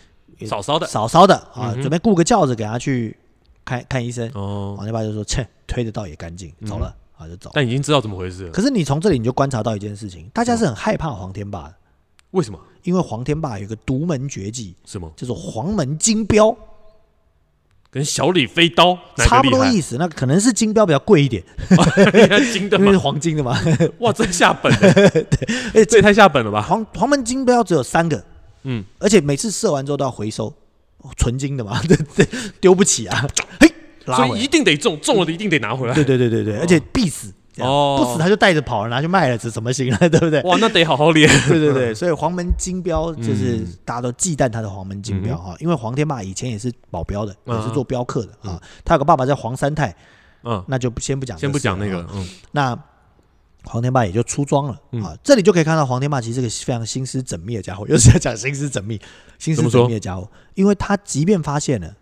[0.47, 3.17] 嫂嫂的嫂嫂的啊，嗯准备雇个轿子给他去
[3.65, 6.95] 看看医生。”哦，黄天霸就说：“切，推的倒也干净，走了。
[7.19, 7.51] 啊，就走。
[7.55, 8.51] 但已经知道怎么回事了。
[8.51, 11.75] 可是你从这里你就观察到一件事情，大家是很害怕黄天霸的，
[12.33, 12.59] 为什么？
[12.83, 15.11] 因为黄天霸有一个独门绝技，什么？
[15.17, 16.55] 叫做黄门金镖，
[17.91, 19.43] 跟小李飞刀差？
[19.43, 19.97] 不多意思。
[19.99, 21.43] 那可能是金标比较贵一点，
[22.53, 22.99] 金的因为是吗？
[23.03, 23.59] 黄金的嘛。
[24.01, 25.27] 哇，真下本欸！
[25.75, 26.61] 哎，这也太下本了吧？
[26.63, 28.23] 黄黄门金标只有三个，
[28.65, 30.47] 嗯，而且每次射完之后都要回收，
[30.99, 32.27] 哦纯金的嘛，对对，
[32.61, 33.27] 丢不起啊，
[33.61, 33.73] 嘿，
[34.07, 34.47] 拉所以一。
[34.47, 35.95] 定得中，中了的一定得拿回来。
[35.95, 37.33] 对对对对对，而且必死，
[37.65, 39.99] 哦不死他就带着跑了，拿去卖了，这怎么行了？
[40.09, 40.43] 对不对？
[40.43, 41.29] 哇，那得好好练。
[41.49, 48.61] 对对对，所以黄门金镖就是嗯大家都忌惮他的黄门金镖哈，因为黄天霸以前也是保镖的，嗯也是做镖客的啊。
[48.85, 49.95] 他有个爸爸叫黄三太，
[50.45, 52.07] 嗯，那就先不讲，先不讲那个，。
[52.13, 52.79] 嗯那
[53.69, 55.17] 黄天霸也就出装了嗯啊。
[55.25, 59.01] 这里就可以看到黄天霸其实是个非常心思缜密的家伙，又是在讲心思缜密、
[59.41, 61.93] 心思缜密的家伙，因为他即便发现了，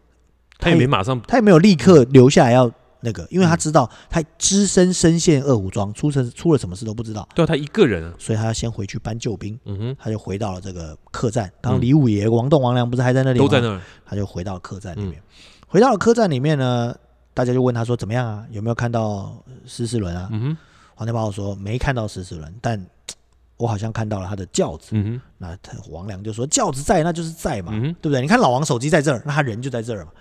[0.58, 2.70] 他也没马上他也没有立刻留下来要
[3.04, 8.12] 那个，因为他知道他只身身陷二虎庄，出生出了什么事都不知道，对啊，他一个人啊。
[8.18, 9.56] 所以他要先回去搬救兵。
[9.66, 11.48] 嗯哼，他就回到了这个客栈。
[11.60, 13.44] 刚刚李五爷、王栋、王良不是还在那里吗？
[13.44, 13.80] 都在那儿。
[14.04, 15.12] 他就回到了客栈里面。
[15.12, 15.22] 嗯
[15.66, 16.94] 回到了客栈里面呢，
[17.34, 18.46] 大家就问他说：“怎么样啊？
[18.50, 20.56] 有没有看到施世伦啊？”嗯哼，
[20.94, 22.80] 黄天霸说：“没看到施世伦，但
[23.58, 24.90] 我好像看到了他的轿子。
[24.92, 28.20] 嗯那他王良就说：“轿子在，那就是在嘛，嗯对不对？
[28.20, 30.12] 你看老王手机在这儿，那他人就在这儿嘛。”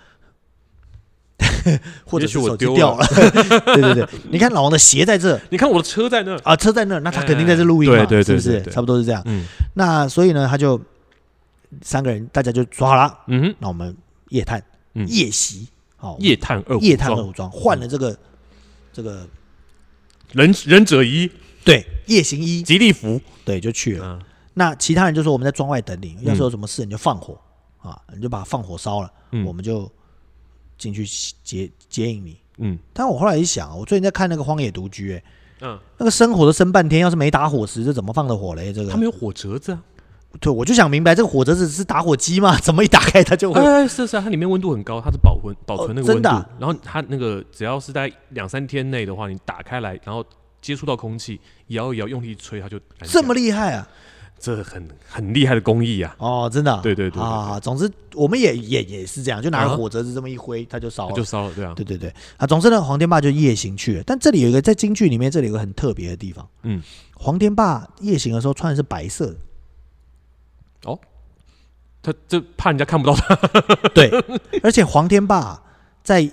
[2.06, 3.06] 或者是我丢掉了，
[3.64, 6.36] 对对对，你看老王的鞋在这， 你看我的车在那。
[6.44, 8.70] 啊，车在那，那他肯定在这录音嘛，哎对对对是不是？
[8.70, 9.22] 差不多是这样。
[9.26, 9.44] 嗯。
[9.74, 10.80] 那所以呢，他就
[11.82, 13.94] 三个人，大家就说好了，嗯哼，那我们
[14.28, 14.62] 夜探、
[14.94, 15.06] 嗯。
[15.08, 15.66] 夜袭，
[15.96, 18.16] 好，夜探二夜探二武装换了这个
[18.92, 19.26] 这个
[20.32, 21.30] 忍忍者一。
[21.64, 23.20] 对夜行衣，吉利服。
[23.44, 24.06] 对，就去了。
[24.06, 24.22] 嗯。
[24.52, 27.36] 那其他人就说我们在庄外等你，嗯要是有什么事你就放火。
[27.78, 29.44] 啊，你就把放火烧了，嗯。
[29.44, 29.90] 我们就
[30.78, 31.04] 进去
[31.42, 32.36] 接接应你。
[32.58, 35.24] 嗯但我后来一想，我最近在看那个《荒野独居》，哎，
[35.62, 38.72] 嗯，那个生火都生半天，要是没打火石，这怎么放的火嘞？
[38.72, 39.82] 这个他没有火折子啊。
[40.40, 42.58] 对，我就想明白，这个火折子是打火机吗？
[42.62, 43.60] 怎么一打开它就会？
[43.60, 46.48] 哎，是是啊，它里面温度很高，它是保温保存那个温度真的啊。
[46.58, 50.24] 然后它那个只要是在两三天内的话，你打开来，然后
[50.60, 53.88] 接触到空气，摇一摇，用力吹，它就这么厉害啊！
[54.44, 61.10] 这很很厉害的工艺啊，哦，真的啊、对对对对啊，总之我们也也也是这样，就拿个火折子这么一挥，它就烧了。
[61.10, 61.72] 它就烧了，对啊。
[61.74, 64.02] 对对对，啊，总之呢，黄天霸就夜行去了。
[64.04, 66.46] 但这里有一个在京剧里面，这里有个很特别的地方。
[66.64, 66.82] 嗯，
[67.14, 69.36] 黄天霸夜行的时候穿的是白色的，
[70.90, 71.00] 哦
[72.02, 73.34] 他这怕人家看不到他。
[73.94, 74.10] 对，
[74.62, 75.62] 而且黄天霸
[76.02, 76.30] 在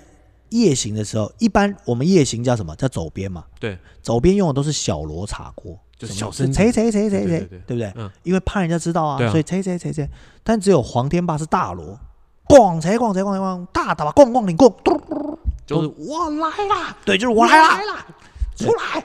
[0.50, 2.76] 夜行的时候，一般我们夜行叫什么？
[2.76, 3.46] 叫走边嘛。
[3.58, 7.92] 对，走边用的都是小罗茶锅，就是小声谁谁谁谁谁，对不对？
[7.94, 10.08] 嗯因为怕人家知道啊，啊所以谁谁谁谁。
[10.42, 11.98] 但只有黄天霸是大锣，
[12.48, 15.00] 咣谁咣谁咣谁咣，大打吧咣咣你咣，嘟
[15.64, 18.06] 就是我来啦，对，就是我来啦，
[18.56, 19.04] 出来。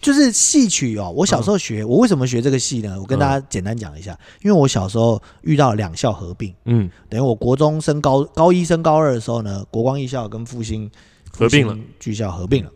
[0.00, 3.00] 就是戏曲哦，我小时候学，我为什么学这个戏呢？
[3.00, 4.10] 我跟大家简单讲一下，
[4.42, 10.90] 因为我小时候遇到两校合并，嗯等于我国中升高高一升高二的时候呢，国光艺校跟复兴
[11.30, 12.70] 合并了，剧校合并了。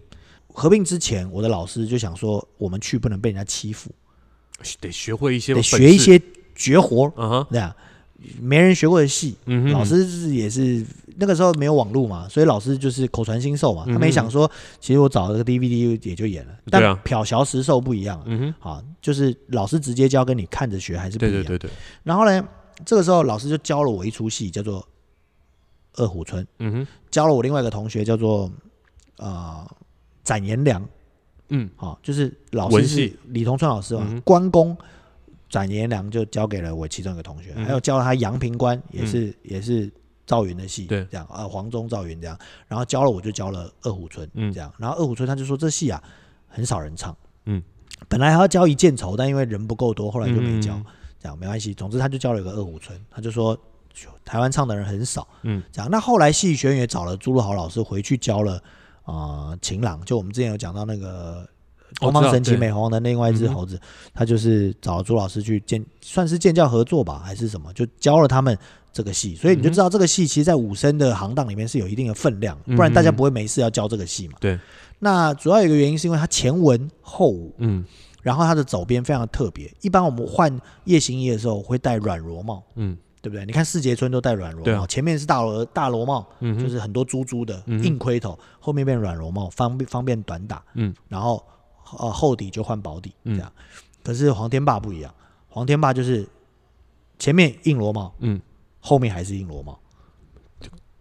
[0.59, 3.91] 合并之前，我的老师就想说，我们去不能被人家欺负，
[4.81, 6.21] 得学会一些得学一些
[6.57, 7.73] 绝活，嗯哼这样
[8.41, 9.37] 没人学过的戏。
[9.47, 10.85] 嗯哼，老师是也是
[11.17, 13.85] 那个时候没有网络嘛，所以老师就是口传心授嘛。
[13.87, 18.25] 他没想说，其实我找了个 DVD 也就演了，但对啊漂小时授不一样啊。
[18.27, 21.43] 嗯哼，啊，就是老师直接教跟你看着学还是不一样。
[21.45, 21.71] 对对对对，
[22.03, 22.45] 然后呢，
[22.85, 24.81] 这个时候老师就教了我一出戏，叫做
[26.03, 28.51] 《二虎村》，嗯哼，教了我另外一个同学叫做
[29.19, 29.65] 呃
[30.29, 30.87] 展颜良，
[31.49, 31.71] 嗯。
[31.79, 34.77] 哦，就是老师是李同春老师嘛，嗯关公
[35.49, 39.91] 展颜良就交给了我其中一个同学，嗯还有教了他杨平关，也是、也是
[40.27, 41.07] 赵云的戏，对。
[41.11, 44.53] 这样啊，黄忠赵云这样，然后教了我就教了二虎村，嗯。
[44.53, 46.03] 这样，然后二虎村他就说这戏啊
[46.47, 47.63] 很少人唱，嗯，
[48.07, 50.85] 本来还要教一件仇，但因为人不够多，后来就没教，嗯
[51.19, 53.59] 这样没关系，总之他就教了一个二虎村，他就说
[54.25, 58.63] 台湾唱的人很少，嗯，这样，那后来戏剧学院也找了朱露豪老师回去教了
[59.13, 61.49] 啊、呃情郎，就我们之前有讲到那个。
[62.01, 63.81] 东方神奇美猴王的另外一只猴子，
[64.13, 68.57] 他就是找朱老师去建，算是建教合作吧，还是什么，就教了他们
[68.93, 74.35] 这个戏，所以你就知道这个戏其实，在武生的行当里面是有一定的分量，不然大家不会没事要教这个戏嘛。
[74.39, 74.59] 对，
[74.99, 77.83] 那主要有一个原因是因为它前文后武，嗯。
[78.21, 79.73] 然后它的走边非常特别。
[79.81, 82.95] 一般我们换夜行衣的时候会戴软螺帽，嗯，
[83.29, 83.47] 对对不对？
[83.47, 84.87] 你看四节村都戴软螺帽，啊。
[84.87, 91.45] 前面是大螺大螺帽，嗯就是很多珠珠的嗯硬盔头，后面变软螺帽，方便方便短打，嗯，然后
[91.99, 93.35] 呃厚底就换薄底嗯。
[93.37, 93.53] 这样。
[94.03, 95.15] 可是黄天霸不一样，
[95.49, 96.27] 黄天霸就是
[97.19, 98.41] 前面硬螺帽，嗯，
[98.81, 99.79] 后面还是硬螺帽，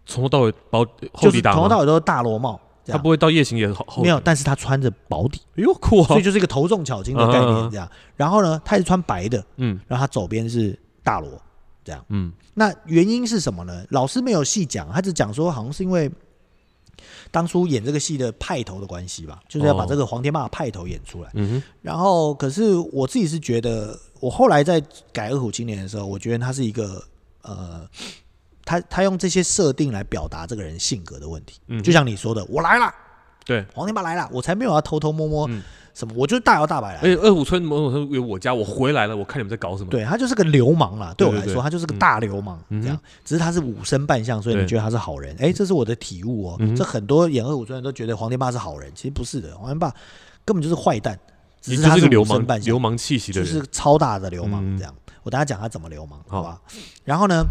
[0.04, 1.56] 从头到尾包厚就是底打吗？
[1.56, 6.06] 从头到尾都是大螺帽，他不会到夜行也厚厚没有，但是他穿着薄底，哎呦酷啊。
[6.08, 6.22] 所以！
[6.22, 7.88] 就是一个头重脚轻的概念这样。
[8.16, 9.78] 然后呢，他也是穿白的，嗯。
[9.86, 11.20] 然后他左边是大
[11.96, 12.04] 螺。
[12.10, 13.84] 嗯那原因是什么呢？
[13.90, 16.10] 老师没有细讲，他只讲说好像是因为
[17.30, 21.30] 当初演这个戏的派头的关系吧，就是要把哦这个黄天霸的派头演出来。
[21.34, 24.80] 嗯哼然后，可是我自己是觉得，我后来在
[25.12, 27.00] 改《二虎青年》的时候，我觉得他是一个
[27.42, 27.88] 呃，
[28.64, 31.60] 他他用这些设定来表达这个人性格的问题。
[31.68, 32.92] 嗯就像你说的，我来了，
[33.48, 35.62] 对，黄天霸来了，我才没有要偷偷摸摸嗯
[35.94, 37.08] 什么，我就是大摇大摆来而。
[37.08, 39.88] 且二虎村某种程度有我家，我回来了，我看你们在搞什么。
[39.90, 43.00] 对他就是个流氓啦，对我来说，他就是个大流氓，嗯这样。
[43.24, 45.34] 只是他是武生扮相，所以你觉得他是好人。
[45.40, 46.56] 哎，这是我的体悟哦。
[46.58, 49.90] 嗯这很多演二虎村人都觉得黄天霸是好人，其实不是的，黄天霸
[50.44, 51.18] 根本就是坏蛋，
[51.62, 53.50] 只是是他是个流氓扮相流，氓气息的人。
[53.50, 54.94] 就是超大的流氓嗯这样。
[55.22, 56.60] 我等下讲他怎么流氓，好好吧？
[57.04, 57.42] 然后呢，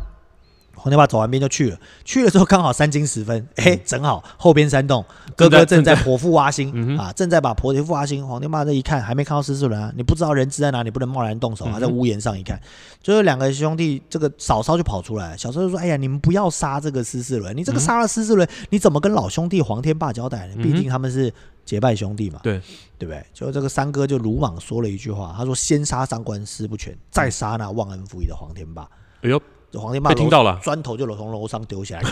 [0.78, 5.04] 黄天霸走完边就去了，去了之后刚好三更时分，哎，正好后边山洞
[5.36, 8.26] 哥哥正正在在剖腹挖心啊，正在把剖腹挖心。
[8.26, 12.62] 黄天霸这一看还没看到施世伦啊，你不知道人质在哪里，不能贸然动手啊，在屋檐上一看，
[13.02, 20.56] 就是两个兄弟，这个嫂嫂就跑出来，小时候就说：“哎呀，你们不要杀这个施世伦，你这个嗯杀了施世伦，你怎么跟老兄弟黄天霸交代呢？
[20.62, 21.34] 毕竟他们是
[21.66, 22.62] 结拜兄弟嘛。”对，
[22.98, 23.26] 对不对？
[23.34, 28.88] 就这个三哥就鲁莽说了一句话，他说：“先杀三官司不全，再杀那忘恩负义的黄天霸。
[29.22, 30.60] 哎呦，”这黄天霸被听到了。
[30.63, 32.10] 砖头就从楼上丢下来，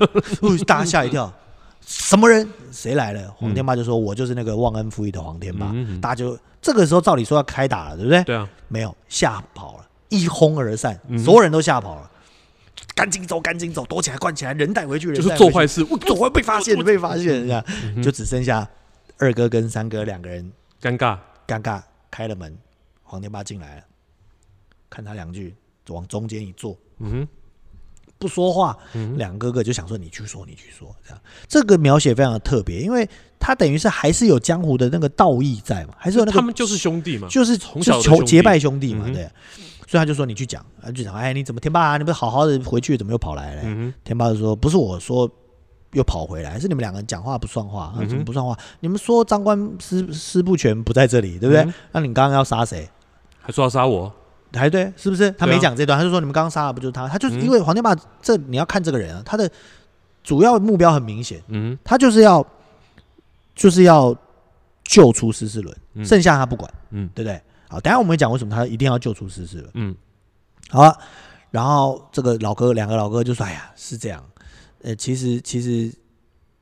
[0.66, 1.32] 大家吓一跳，
[1.86, 2.48] 什么人？
[2.72, 3.30] 谁来了？
[3.36, 5.72] 黄天霸就说：“我就是那个忘恩负义的黄天霸。
[6.00, 8.24] 大家就这个时候照理说要开打了，对不对？
[8.24, 12.10] 对啊，没有，吓跑了，一哄而散，嗯所有人都吓跑了。
[12.94, 18.66] 赶紧走，赶紧走，躲起来，关起来，人带回去，人就是做坏事，我做坏被发现，被发现，这样嗯就只剩下
[19.18, 21.18] 二哥跟三哥两个人尴尬。
[21.46, 21.80] 尴尬
[22.10, 22.56] 开了门，
[23.04, 23.82] 黄天霸进来了，
[24.90, 25.54] 看他两句，
[25.88, 27.28] 往中间一坐，嗯哼，
[28.18, 28.76] 不说话。
[29.16, 37.28] 两哥哥就想说你去说，你去说，这样这个描写非常的特别，因为他等于是还是有江湖的那个道义在嘛，还是有那个他们就是兄弟嘛。
[37.28, 39.28] 就是从小结拜兄弟嘛，对。
[39.88, 43.62] 所以他就说你去讲，他就讲，哎，你怎么天霸、啊，你不是好好的回去，怎么又跑来了？
[43.64, 45.30] 嗯天霸就说：“不是我说
[45.92, 48.58] 又跑回来，是你们两个人讲话不算话，啊怎么不算话？
[48.80, 51.62] 你们说张官师师不全不在这里，对不对？
[51.62, 52.88] 嗯那你刚刚要杀谁？
[53.40, 54.12] 还说要杀我。
[54.56, 55.30] 还对，是不是？
[55.32, 57.08] 他没讲这段，他就说你们刚刚杀的不就是他？
[57.08, 59.50] 他就是嗯因为黄天霸，这你要看这个人啊，他的
[60.22, 62.44] 主要目标很明显，嗯他就是要
[63.54, 64.16] 就是要
[64.84, 67.40] 救出施世伦，嗯剩下他不管，嗯对不对？
[67.68, 69.70] 好，等下我们会讲为什么他一定要救出施世伦。
[69.74, 69.94] 嗯
[70.68, 70.96] 好了，
[71.50, 74.24] 然后这个老哥两个老哥就说：“哎呀，是这样，
[74.82, 75.92] 呃，其实其实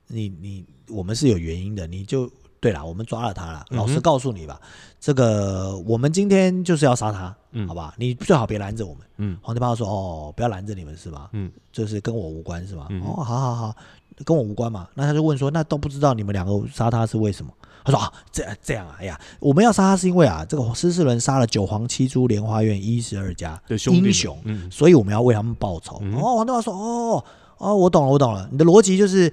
[0.09, 2.31] 你你我们是有原因的，你就
[2.65, 3.63] 对啦，我们抓了他了。
[3.69, 4.59] 嗯哼老实告诉你吧，
[4.99, 7.93] 这个我们今天就是要杀他，嗯好吧？
[7.99, 11.29] 你最好别拦着我们。”嗯黄天霸说：“哦，不要拦着你们是吧？
[11.33, 12.87] 嗯就是跟我无关是吧？
[12.89, 13.77] 嗯哦，好好好，
[14.25, 14.89] 跟我无关嘛。
[14.95, 17.53] 那他就问说：那都不知道你们两个杀他是为什么？
[17.85, 25.99] 他说啊，这这样啊，哎呀，我们要杀他是因为啊，这个施世伦杀了九皇七珠莲花院一十二家的英雄，嗯所以我们要为他们报仇。
[26.01, 27.25] 嗯哦，黄天霸说：哦
[27.59, 29.31] 哦，我懂了，我懂了，你的逻辑就是，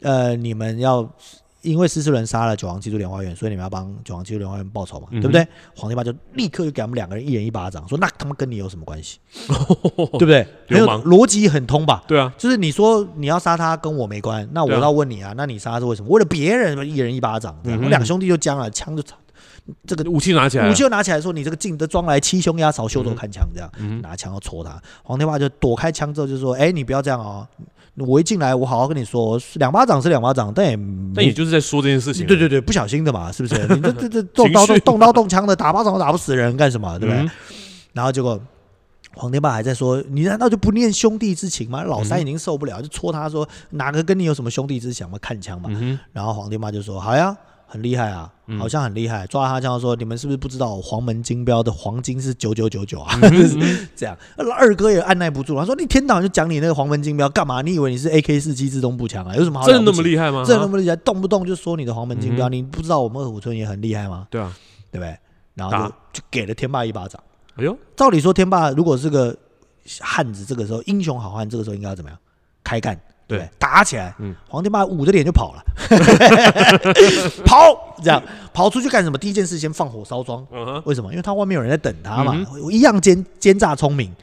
[0.00, 1.08] 呃，你们要。”
[1.62, 5.46] 因为施世伦杀了九王七珠莲花院，所以你们要帮九王七珠莲花院报仇嘛，嗯对不对？
[5.74, 9.18] 黄天霸就立刻就给他们两个人一人一巴掌，说：“那他妈跟你有什么关系？
[9.48, 10.46] 对不对？
[10.68, 12.04] 逻辑很通吧？
[12.06, 16.08] 对啊，就是你说你要杀他，跟我没关，那我对啊要问你啊，那你杀他是为什么？
[16.10, 19.02] 为了别人，一人一巴掌，这样两个兄弟就僵了，枪就
[19.86, 24.82] 这个武器拿起来，武器就拿起来说：“你这个进的装来七凶压朝，袖都看枪。”这样嗯拿枪要戳他。
[25.04, 27.46] 黄天霸就躲开枪之后就说：“哎，你不要这样哦，
[27.96, 30.78] 我一进来，我好好跟你说，两巴掌是两巴掌，但也
[31.14, 32.26] 但也就是在说这件事情。
[32.26, 33.60] 对对对，不小心的嘛，是不是？
[33.74, 36.98] 你这这这动刀动动刀动枪的，打巴掌都打不死人，干什么？
[36.98, 37.22] 对不对？
[37.24, 37.30] 嗯
[37.94, 38.40] 然后结果
[39.14, 45.18] 黄天霸还在说：“你难道就不念兄弟之情吗？”老三已经受不了，就戳他说：“哪个跟你有什么兄弟之情嘛？
[45.20, 45.68] 看枪嘛。
[45.70, 47.36] 嗯，然后黄天霸就说：“好呀，
[47.72, 57.62] 很厉害啊，嗯好像很厉害。”抓他枪说：“你们是不是不知道黄门金标的黄金是九九九九啊？”嗯 这样，二哥也按耐不住，他说：“你天导就讲你那个黄门金标干嘛？
[57.62, 59.34] 你以为你是 AK 四七自动步枪啊？
[59.34, 59.82] 有什么好了真？
[59.84, 60.40] 的那么厉害吗？
[60.42, 60.94] 啊真的那么厉害？
[60.96, 64.26] 动不动就说你的黄门金标，嗯你不知道我们二虎村也很厉害吗？
[64.30, 64.54] 对啊，
[64.90, 65.16] 对不对？”
[65.54, 67.18] 然后就就给了天霸一巴掌。
[67.56, 69.34] 哎呦，照理说，天霸如果是个
[70.00, 72.18] 汉子，这个时候英雄好汉，这个时候应该要怎么样？
[72.64, 72.98] 开干，
[73.36, 73.48] 对？
[73.58, 75.62] 打起来，嗯黄天霸捂着脸就跑了，
[77.44, 78.22] 跑这样
[78.52, 79.18] 跑出去干什么？
[79.18, 81.10] 第一件事先放火烧庄，嗯哼，为什么？
[81.10, 84.14] 因为他外面有人在等他嘛嗯，一样奸奸诈聪明。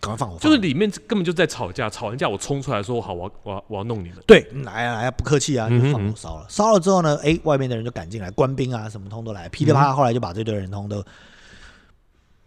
[0.00, 4.18] 赶快放火，就是里面根本就在吵架，吵完架我冲出来说好，我要我要我要弄你们。
[4.28, 6.46] 对，来啊来啊，不客气啊，就放火烧了。
[6.48, 11.04] 烧了之后呢，哎，外面的人就赶进来，官兵啊什么通都来，噼里嗯啪啦，后来就把这堆人通都。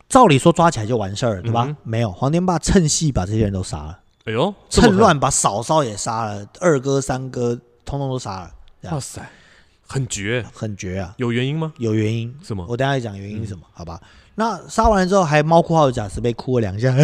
[0.07, 1.65] 照理说抓起来就完事儿了，对吧？
[1.67, 8.51] 嗯没有，黄天霸趁隙把这些人都杀了，哎呦，趁乱把嫂嫂也杀了，二哥、三哥通通都杀了，
[8.91, 9.21] 哇塞，
[9.87, 11.13] 很绝，很绝啊！
[11.17, 11.73] 有原因吗？
[11.77, 12.65] 有原因，什么？
[12.69, 13.99] 我等一下讲原因是什嗯么，好吧？
[14.35, 16.95] 那杀完了之后，还猫哭号的贾斯贝哭了两下，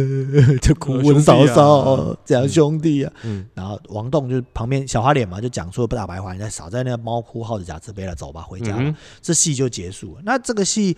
[0.60, 3.12] 就哭呃我的嫂嫂，这样嗯兄弟啊。
[3.22, 8.82] 嗯，然后王栋就旁边小花脸嘛，就讲出了大白话，你再少在那个猫哭号的假慈悲了，走吧，回家了。
[8.82, 10.22] 嗯这戏就结束了。
[10.24, 10.96] 那这个戏，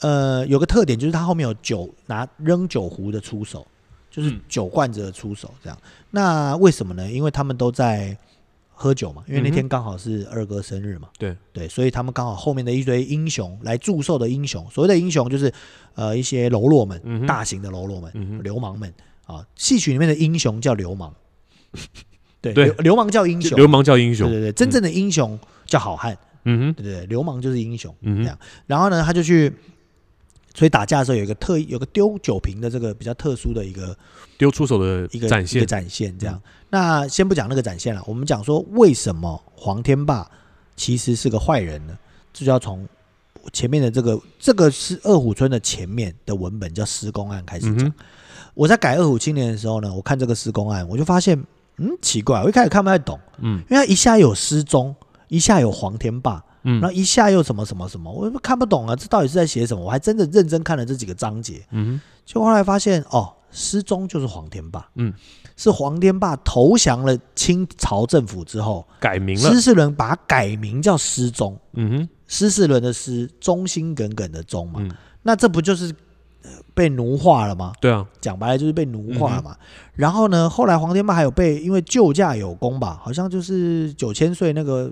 [0.00, 3.64] 呃，有个特点就是他后面有酒拿扔酒壶的出手，
[4.14, 5.76] 就是嗯酒罐子的出手这样。
[6.10, 7.10] 那为什么呢？
[7.10, 8.16] 因为他们都在
[8.72, 11.08] 喝酒嘛，因为那天刚好是二哥生日嘛。
[11.18, 15.52] 对对，所以他们刚好后面的一堆英雄来祝寿的英雄，所谓的英雄就是
[15.94, 18.92] 呃一些喽啰们，嗯大型的喽啰们、嗯流氓们
[19.26, 19.44] 啊。
[19.56, 21.12] 戏曲里面的英雄叫流氓，
[22.40, 24.28] 对，对流流氓叫英雄，流氓叫英雄。
[24.28, 26.16] 对对对，真正的英雄叫好汉。
[26.46, 28.38] 嗯哼，对对对，流氓就是英雄，嗯哼这样。
[28.66, 29.50] 然后呢，他就去，
[30.54, 33.94] 所以打架的时候有一个特有个丢酒瓶的这个比较特殊的一个
[34.38, 35.66] 丢出手的一个展现嗯一个。
[35.66, 36.40] 展现，这样。
[36.70, 40.30] 那先不讲那个展现了，我们讲说为什么黄天霸
[40.76, 41.98] 其实是个坏人呢？
[42.32, 42.88] 这就要从
[43.52, 47.86] 前面的这个这个是二虎村的前面的文本叫施公案开始讲。
[47.86, 47.92] 嗯，
[48.54, 51.36] 我在改二虎青年的时候呢，我看这个施公案，我就发现，
[51.78, 54.94] 嗯，奇怪，我一开始看不太懂，嗯因为他一下有失踪，
[55.26, 56.44] 一下有黄天霸。
[56.64, 56.80] 嗯。
[56.80, 59.84] 然后一下又什么什么什么，我看不懂啊，这到底是在写什么？
[59.84, 65.12] 我还真的认真看了这几个章节，嗯结果后来发现，哦，失踪就是黄天霸，嗯，
[65.56, 69.50] 是黄天霸投降了清朝政府之后，哼，改名了。
[69.50, 69.60] 施。
[69.60, 74.90] 世伦把它改名叫失踪，嗯哼，施世伦的施，忠心耿耿的忠嘛，嗯，
[75.22, 75.94] 那这不就是
[76.42, 77.72] 呃被奴化了吗？
[77.78, 79.56] 对啊，讲白了就是被奴化了嗯嘛。
[79.94, 84.90] 然后呢，后来黄天霸还有被因为救驾有功吧，好像就是九千岁那个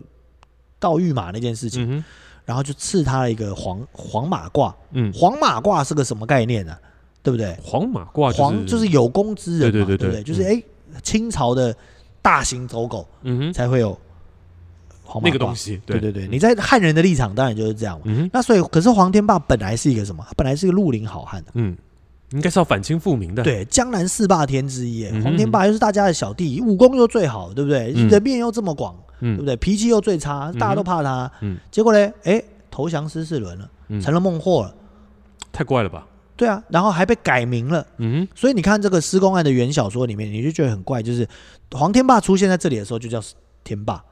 [0.83, 2.05] 盗御马那件事情，嗯，
[2.45, 4.75] 然后就赐他了一个黄黄马褂。
[4.91, 6.77] 嗯，黄马褂是个什么概念呢、
[7.23, 7.57] 对不对？
[7.63, 10.23] 黄马褂黄就是有功之人嘛，对对对对不对？
[10.23, 10.61] 对就是哎、
[11.05, 11.75] 清朝的
[12.21, 13.97] 大型走狗嗯哼，才会有
[15.05, 15.55] 黄马褂那个东。
[15.55, 18.03] 西，对对对，你在汉人的立场当然就是这样嘛。
[18.07, 20.25] 嗯，那所以，可是黄天霸本来是一个什么？
[20.27, 21.77] 他本来是一个绿林好汉的、嗯，
[22.31, 27.93] 应该是要反清复明的。，对，江南四霸天之一黄天霸又是大家的小弟，武功又最好，对不对？
[27.95, 29.57] 嗯人面又这么广，对不嗯对？
[29.57, 31.31] 脾气又最差，大家都怕他。
[31.41, 34.75] 嗯结果呢，哎，投降施世伦了，嗯，成了孟获了。
[35.53, 36.07] 太怪了吧？
[36.37, 37.87] 对啊，然后还被改名了。
[37.99, 41.29] 嗯所以你看这个施公案的原小说里面，你就觉得很怪，就是
[41.71, 43.23] 黄天霸出现在这里的时候就叫
[43.63, 44.03] 天霸，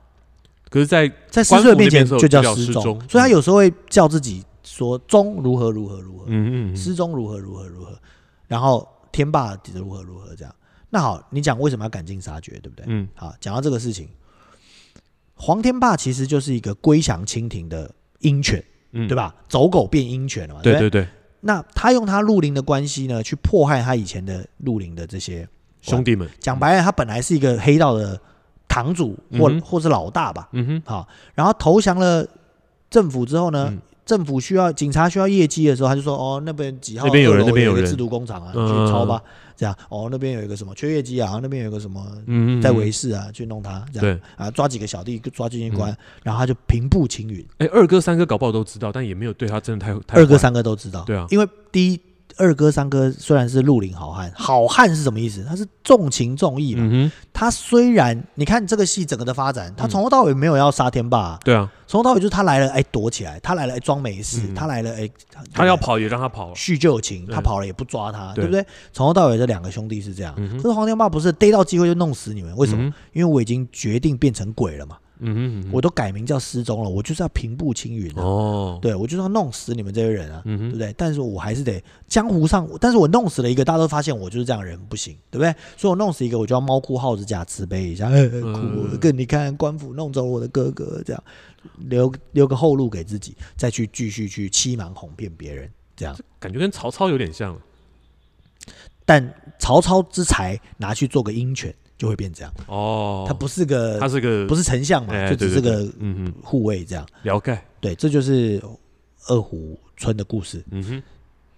[0.68, 7.98] 可是，在在施世伦面前就叫失踪，所以他有时候会叫自己说忠如何如何如何，嗯嗯嗯，失踪如何如何如何，
[8.46, 10.54] 然后天霸如何如何这样。
[10.90, 12.84] 那好，你讲为什么要赶尽杀绝，对不对？
[12.88, 14.08] 嗯好，讲到这个事情，
[15.40, 18.62] 黄天霸其实就是一个归降清廷的鹰犬，
[18.92, 19.16] 嗯，对？
[19.16, 19.34] 吧？
[19.48, 20.78] 走狗变鹰犬了嘛，不对？
[20.78, 21.08] 对对，
[21.40, 25.48] 那他用他绿林的关系呢，去迫害他以前的绿林的这些
[25.80, 28.20] 兄弟们，讲白了，他本来是一个黑道的
[28.68, 32.26] 堂主或、嗯或是老大吧，嗯哼，好，然后投降了
[32.90, 33.78] 政府之后呢，嗯。
[34.06, 37.86] 政府需要警察需要业绩的时候，他就说哦那边几号那边有人那边有人。
[37.86, 38.66] 制毒工厂啊，嗯。
[38.66, 39.22] 去抄吧，
[39.60, 42.02] 这样哦那边有一个什么缺业绩啊，那边有一个什么。
[42.62, 44.20] 在嗯维氏啊，去弄他，这样。
[44.36, 47.44] 啊，抓几个小弟抓进去关，然后他就平步青云。
[47.58, 51.26] 哎，二哥三哥搞不好都知道，但也没有对他真的太太二哥三哥都知道，对啊。
[51.28, 52.00] 因为第一
[52.40, 55.44] 二哥三哥虽然是绿林好汉，好汉是什么意思？
[55.46, 56.88] 他是重情重义嘛。
[56.90, 65.08] 嗯，他虽然你看这个戏整个的发展，他从头到尾没有要杀天霸啊、对啊，从头到尾就是他来了，哎，躲起来；他来了，哎，装没事；嗯他来了，哎，
[65.52, 68.64] 他要跑也让他跑，叙旧情，他跑了也不抓他，对对不对？
[68.92, 70.34] 从头到尾这两个兄弟是这样。
[70.38, 72.84] 嗯可是黄天霸不是逮到机会就弄死你们，为什么？
[72.84, 72.92] 嗯？
[73.12, 78.22] 因为我已经决定变成鬼了嘛，嗯我都改名叫失踪了，我就是要平步青云啊！
[78.22, 80.42] 哦，对我就是要弄死你们这些人啊！
[80.46, 80.94] 嗯，对不对？
[80.96, 85.54] 但是我还是得江湖上，但是我弄死了一个，大家都发现我就是这样的人，不行，对不对？
[85.76, 91.22] 所以我弄死一个，我就要猫哭耗子假慈悲一下，哭，跟你看官府弄走了我的哥哥，这样
[91.76, 96.16] 留留个后路给自己，再去继续去欺瞒哄骗别人，这样。
[96.38, 97.58] 感觉跟曹操有点像，
[99.04, 102.50] 但曹操之才拿去做个鹰犬，就会变这样。
[102.66, 107.06] 哦，他不是个，他是个不是丞相嘛，哎就只是对对个嗯哼，护卫这样。
[107.24, 108.58] 了解，对，这就是
[109.26, 110.64] 二虎村的故事。
[110.70, 111.02] 嗯哼，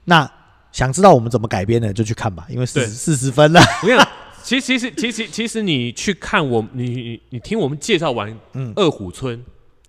[0.05, 0.28] 那
[0.72, 2.86] 想知道我们怎么改编的，就去看吧，因为四对。
[2.88, 3.61] 四十分了。
[3.82, 4.09] 我跟你讲，
[4.43, 9.40] 其实其实其实其实你去看我，你你你听我们介绍完嗯，二虎村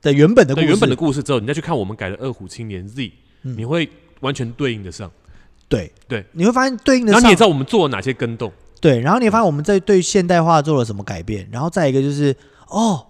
[0.04, 3.58] 的原本的故事，的原本的故事之后，你再去看我们改的二虎青年 Z，嗯。
[3.58, 3.90] 你会
[4.20, 4.54] 完全
[8.84, 12.36] 对然后你发现我们在对现代化做了什么改变，然后再一个就是
[12.68, 13.08] 哦，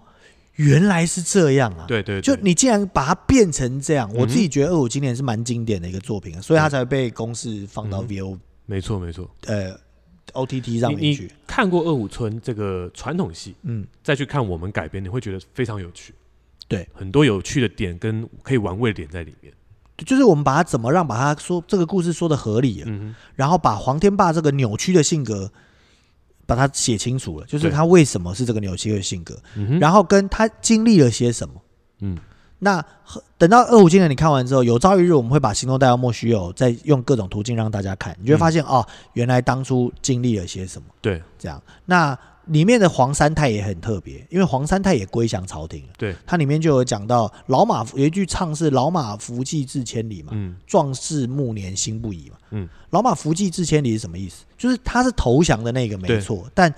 [0.58, 1.86] 原来是这样啊。
[1.88, 9.28] 对对，就你竟然把它变成这样，我自己觉得二五今年是蛮经典的一个作品，所以它才会被公司放到嗯 VO 没错没错。
[9.48, 9.76] 呃
[10.34, 11.32] OTT 上面去。
[11.48, 16.14] 看过《二五村》这个传统戏，嗯，再去看我们改编，你会觉得非常有趣。
[16.68, 19.52] 对，很多有趣的点跟可以玩味的点在里面。
[19.98, 25.52] 就是我们把它怎么让把它说这个故事说的合理了，嗯然后把黄天霸这个扭曲的性格。
[26.46, 31.54] 把它写清楚了，就是他为什么是这个扭曲的性格，嗯，然后跟他经历了些什么。
[32.00, 32.18] 嗯，
[32.60, 32.84] 那
[33.38, 40.88] 等到二五今年你看完之后，有朝一日我们会把《行动带到莫须有》再用各种途径让大家看，你就会发现、哦，原来当初经历了些什么。
[41.00, 42.14] 对这样，那
[42.48, 45.94] 里面的黄三太也很特别，因为黄三太也归降朝廷了。
[45.98, 52.38] 对，它里面就有讲到老马有一句唱是“老马福气至千里”嘛，嗯壮士暮年心不移嘛。
[52.52, 54.44] 嗯，老马福气至千里是什么意思？
[54.58, 56.74] 就是他是投降的那个没错，但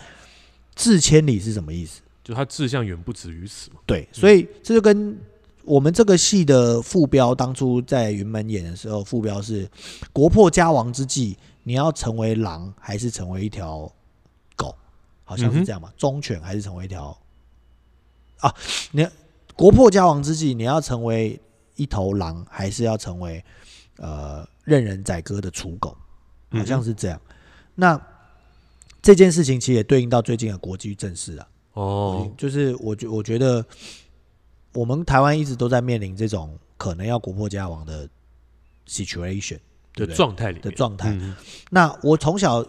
[0.75, 2.01] 至千里是什么意思？
[2.23, 3.77] 就他志向远不止于此嘛。
[3.85, 5.17] 对，所以这就跟
[5.63, 9.67] 我们这个戏的副标当初在云门演的时候，副标是
[10.13, 13.91] “国破家亡之际，你要成为狼还是成为一条狗？”
[15.25, 17.17] 好像是这样嘛，忠犬还是成为一条
[18.39, 18.55] 啊？
[18.91, 19.05] 你
[19.55, 21.37] 国破家亡之际，你要成为
[21.75, 23.43] 一头狼，还是要成为
[23.97, 25.97] 呃任人宰割的刍狗？
[26.51, 27.19] 好像是这样。
[27.73, 28.01] 那
[29.01, 31.47] 这件事情其实也对应到最近的国际政事啊。
[31.73, 33.65] 哦，就是我觉我觉得
[34.73, 38.07] 我们台湾一直都在面临这种可能要国破家亡的
[38.87, 39.59] situation
[39.93, 41.09] 对的状态里的状态。
[41.11, 41.35] 嗯
[41.69, 42.65] 那我从小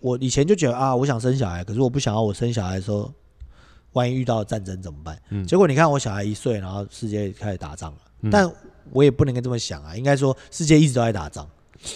[0.00, 3.12] 我以前就觉得啊，我想生小孩，可是我不想要我生小孩的时候，
[3.92, 5.18] 万一遇到战争怎么办？
[5.30, 8.50] 嗯结果你看我小孩一岁，然后世界开始打仗了，嗯但
[8.92, 11.48] 我也不能这么想啊，应该说世界一直都在打仗。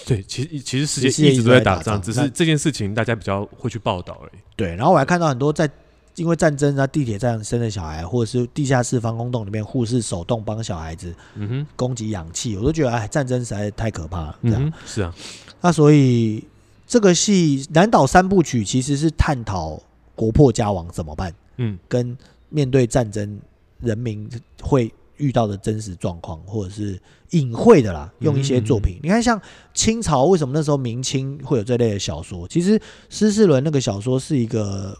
[0.07, 4.40] 对，其实其实世界一直都在打仗，只是这件事情大家比较会去报道而已。
[4.55, 5.68] 对，然后我还看到很多在
[6.16, 14.38] 因为战争啊，地铁站生的小孩，或者是地下室防空洞里面护士手动帮小孩子嗯哼，供给氧气，我都觉得哎，战争实在太可怕了。
[14.42, 15.14] 这样，嗯，是啊，
[15.61, 16.44] 那所以
[16.91, 19.80] 这个戏南岛三部曲其实是探讨
[20.16, 22.18] 国破家亡怎么办，嗯跟
[22.49, 23.41] 面对战争
[23.78, 24.28] 人民
[24.61, 28.99] 会遇到的真实状况，或者是隐晦的啦，用一些作品。
[29.05, 29.41] 你看，像
[29.72, 32.49] 清朝为什么那时候明清会有这类的小说？
[32.49, 34.99] 其实施世伦那个小说是一个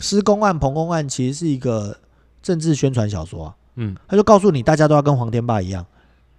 [0.00, 1.96] 施公案、彭公案，其实是一个
[2.42, 3.54] 政治宣传小说啊。
[3.76, 5.86] 嗯他就告诉你，大家都要跟黄天霸一样，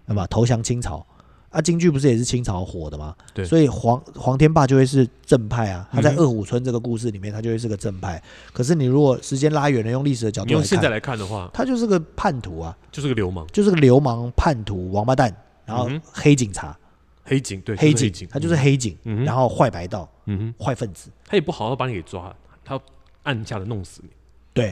[0.06, 0.28] 对吧？
[0.28, 1.06] 投降清朝
[1.50, 3.16] 啊，京剧不是也是清朝火的吗？
[3.34, 3.44] 对。
[3.44, 5.88] 所以黄黄天霸就会是正派啊。
[5.92, 8.22] 他在二虎村这个故事里面，他就会是个正派。
[8.54, 15.36] 可是你如果时间拉远了，用历史的角度来看，你用现在来看的话，他就是个叛徒啊，就是个流氓，就是个流氓、叛徒、王八蛋，
[15.66, 16.78] 然后黑警察、
[17.24, 18.96] 黑警，对，黑警，他就是黑警，
[19.26, 22.82] 然后坏白道、嗯哼，坏分子，他也不好好把你给抓，他要
[23.24, 24.10] 按下的弄死你，
[24.54, 24.66] 对，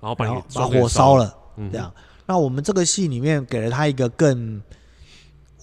[0.00, 1.36] 然后把你把火烧，了。
[1.56, 1.92] 嗯这样。
[2.26, 4.60] 那我们这个戏里面给了他一个更，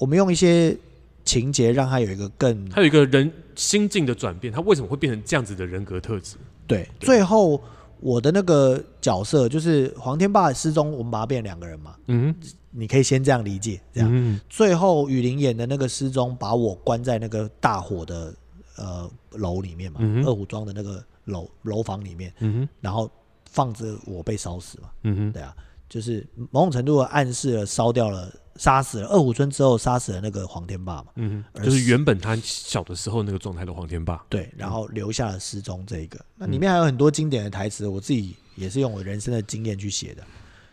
[0.01, 0.75] 我们用一些
[1.23, 6.37] 情节让他有一个更他有一个人心境的转变，他为什么会变成这样子的人格特质？
[6.65, 6.89] 对。
[6.99, 7.61] 最后
[7.99, 12.33] 我的那个角色就是黄天霸失踪，我们把他变成两个人嘛，嗯
[12.71, 13.79] 你可以先这样理解。
[13.93, 18.33] 这样，嗯最后雨林演的那个失踪，把我关在那个大火的
[18.77, 23.07] 呃楼里面嘛，嗯二虎庄的那个楼楼房里面，嗯哼然后
[23.51, 24.89] 放着我被烧死嘛。
[25.03, 25.55] 嗯哼，对啊，
[25.91, 31.07] 就是某种程度的暗示了烧掉了、杀死了二虎村之后杀死了那个黄天霸嘛。
[31.17, 36.17] 嗯哼，就是原本他小的时候那个状态的黄天霸，对，然后留下了失踪这一个。
[36.37, 40.23] 那嗯里面还有很多经典的台词，我自己也是用我人生的经验去写的。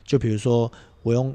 [0.04, 0.70] 就比如说，
[1.02, 1.34] 我用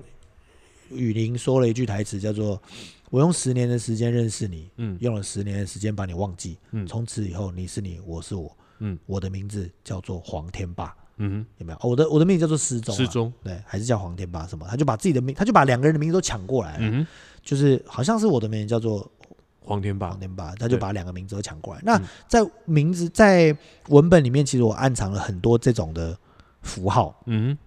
[0.89, 2.61] 雨林说了一句台词，叫做
[3.11, 11.78] “我用十年的时间认识你，嗯用了十年的时间把你忘记，嗯从此以后你是你，我是我，嗯我的名字叫做黄天霸，嗯有没有？
[11.78, 14.66] 哦我的我的名字叫做失踪、哼，失，踪，对，还是叫黄天霸什么？
[14.70, 17.07] 他就把自己的名，他就把两个人的名字都抢过来了，嗯哼，
[17.43, 19.09] 就是好像是我的名字叫做
[19.61, 20.09] 黄天霸。
[20.09, 21.82] 黄，天霸，他就把两个名字都抢过来。
[21.84, 22.03] 那嗯。
[22.28, 23.55] 在名字在
[23.89, 26.18] 文本里面，其实我暗藏了很多这种的
[26.61, 27.57] 符号，嗯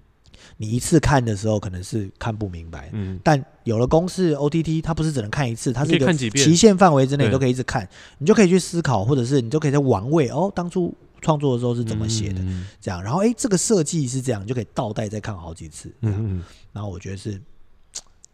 [0.58, 3.18] 你一次看的时候可能是看不明白，嗯。
[3.24, 6.44] 但有了公式 OTT，它不是只能看一次，它是一个以看几遍。
[6.44, 7.88] 期限范围之内你都可以一直看，
[8.18, 17.40] 你就可以去思考，或者是你就可以在玩味哦，当初创作的时候是怎么写的，嗯这样，然后哎，这个设计是这样，你就可以倒带再看好几次，嗯嗯，然后我觉得是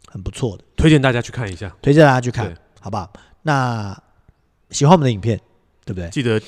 [0.07, 3.11] 很不错的，推荐大家去看一下，推荐大家去看对，好不好？
[3.41, 3.97] 那
[4.69, 5.39] 喜欢我们的影片，
[5.85, 6.09] 对不对？
[6.09, 6.41] 记得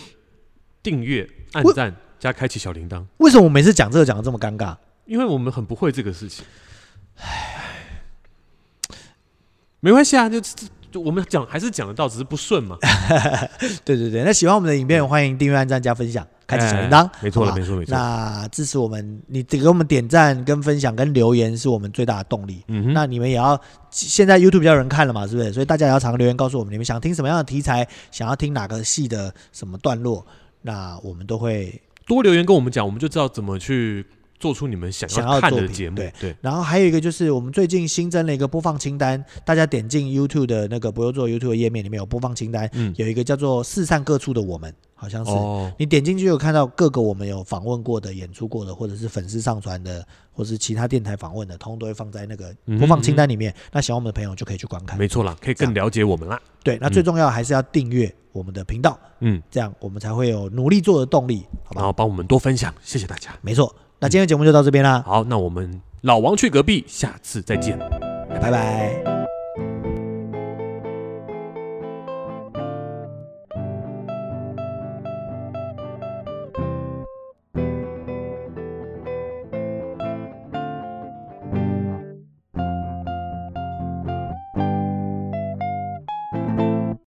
[0.82, 4.76] 订阅、按赞加开启小铃铛，为什么我每次讲这个讲的这么尴尬？
[5.06, 6.44] 因为我们很不会这个事情。
[9.86, 10.42] 没关系啊，就
[10.92, 12.76] 就我们讲还是讲得到，只是不顺嘛。
[13.86, 17.12] 对对对，那喜欢我们的影片，欢迎订阅、按赞、加分享，开启小铃铛哎。
[17.22, 17.92] 没错了，没错没错。
[17.92, 22.64] 那支持我们，你给我们点赞、跟分享、跟留言，是我们最大的动力。
[22.68, 23.62] 嗯哼，那你们也要，
[23.92, 25.54] 现在 YouTube 比较有人看了嘛，是不是？
[25.54, 30.26] 所以大家也要常常留言告诉我们，你们想听什么样的题材，想要听哪个戏的什么段落，
[30.64, 31.80] 那我们都会。
[32.08, 34.04] 多留言跟我们讲，我们就知道怎么去
[34.38, 35.96] 做出你们想想要看的节目。
[35.96, 45.32] 对对，然后还有一个就是，我们最近新增了一个播放清单，大家点进 YouTube 的那个不用做 YouTube 的页面，里面有播放清单，嗯，有一个叫做“四散各处的我们”，好像是。
[45.32, 53.54] 哦，你点进去有看到各个我们有访问过的、演出过的，或者是粉丝上传的，或是其他电台访问的，通通都会放在那个播放清单里面。
[53.72, 54.98] 那喜欢我们的朋友就可以去观看。
[55.00, 56.40] 没错啦，可以更了解我们啦。
[56.64, 61.82] 对，那最重要还是要订阅我们的频道，嗯，这样我们才会有努力做的动力，好吧？
[61.82, 63.32] 然后帮我们多分享，谢谢大家。
[63.42, 63.74] 没错。
[64.00, 67.80] 那今天的节目就到这边啦，好，那我们老王去隔壁，下次再见。
[68.42, 69.15] 拜拜。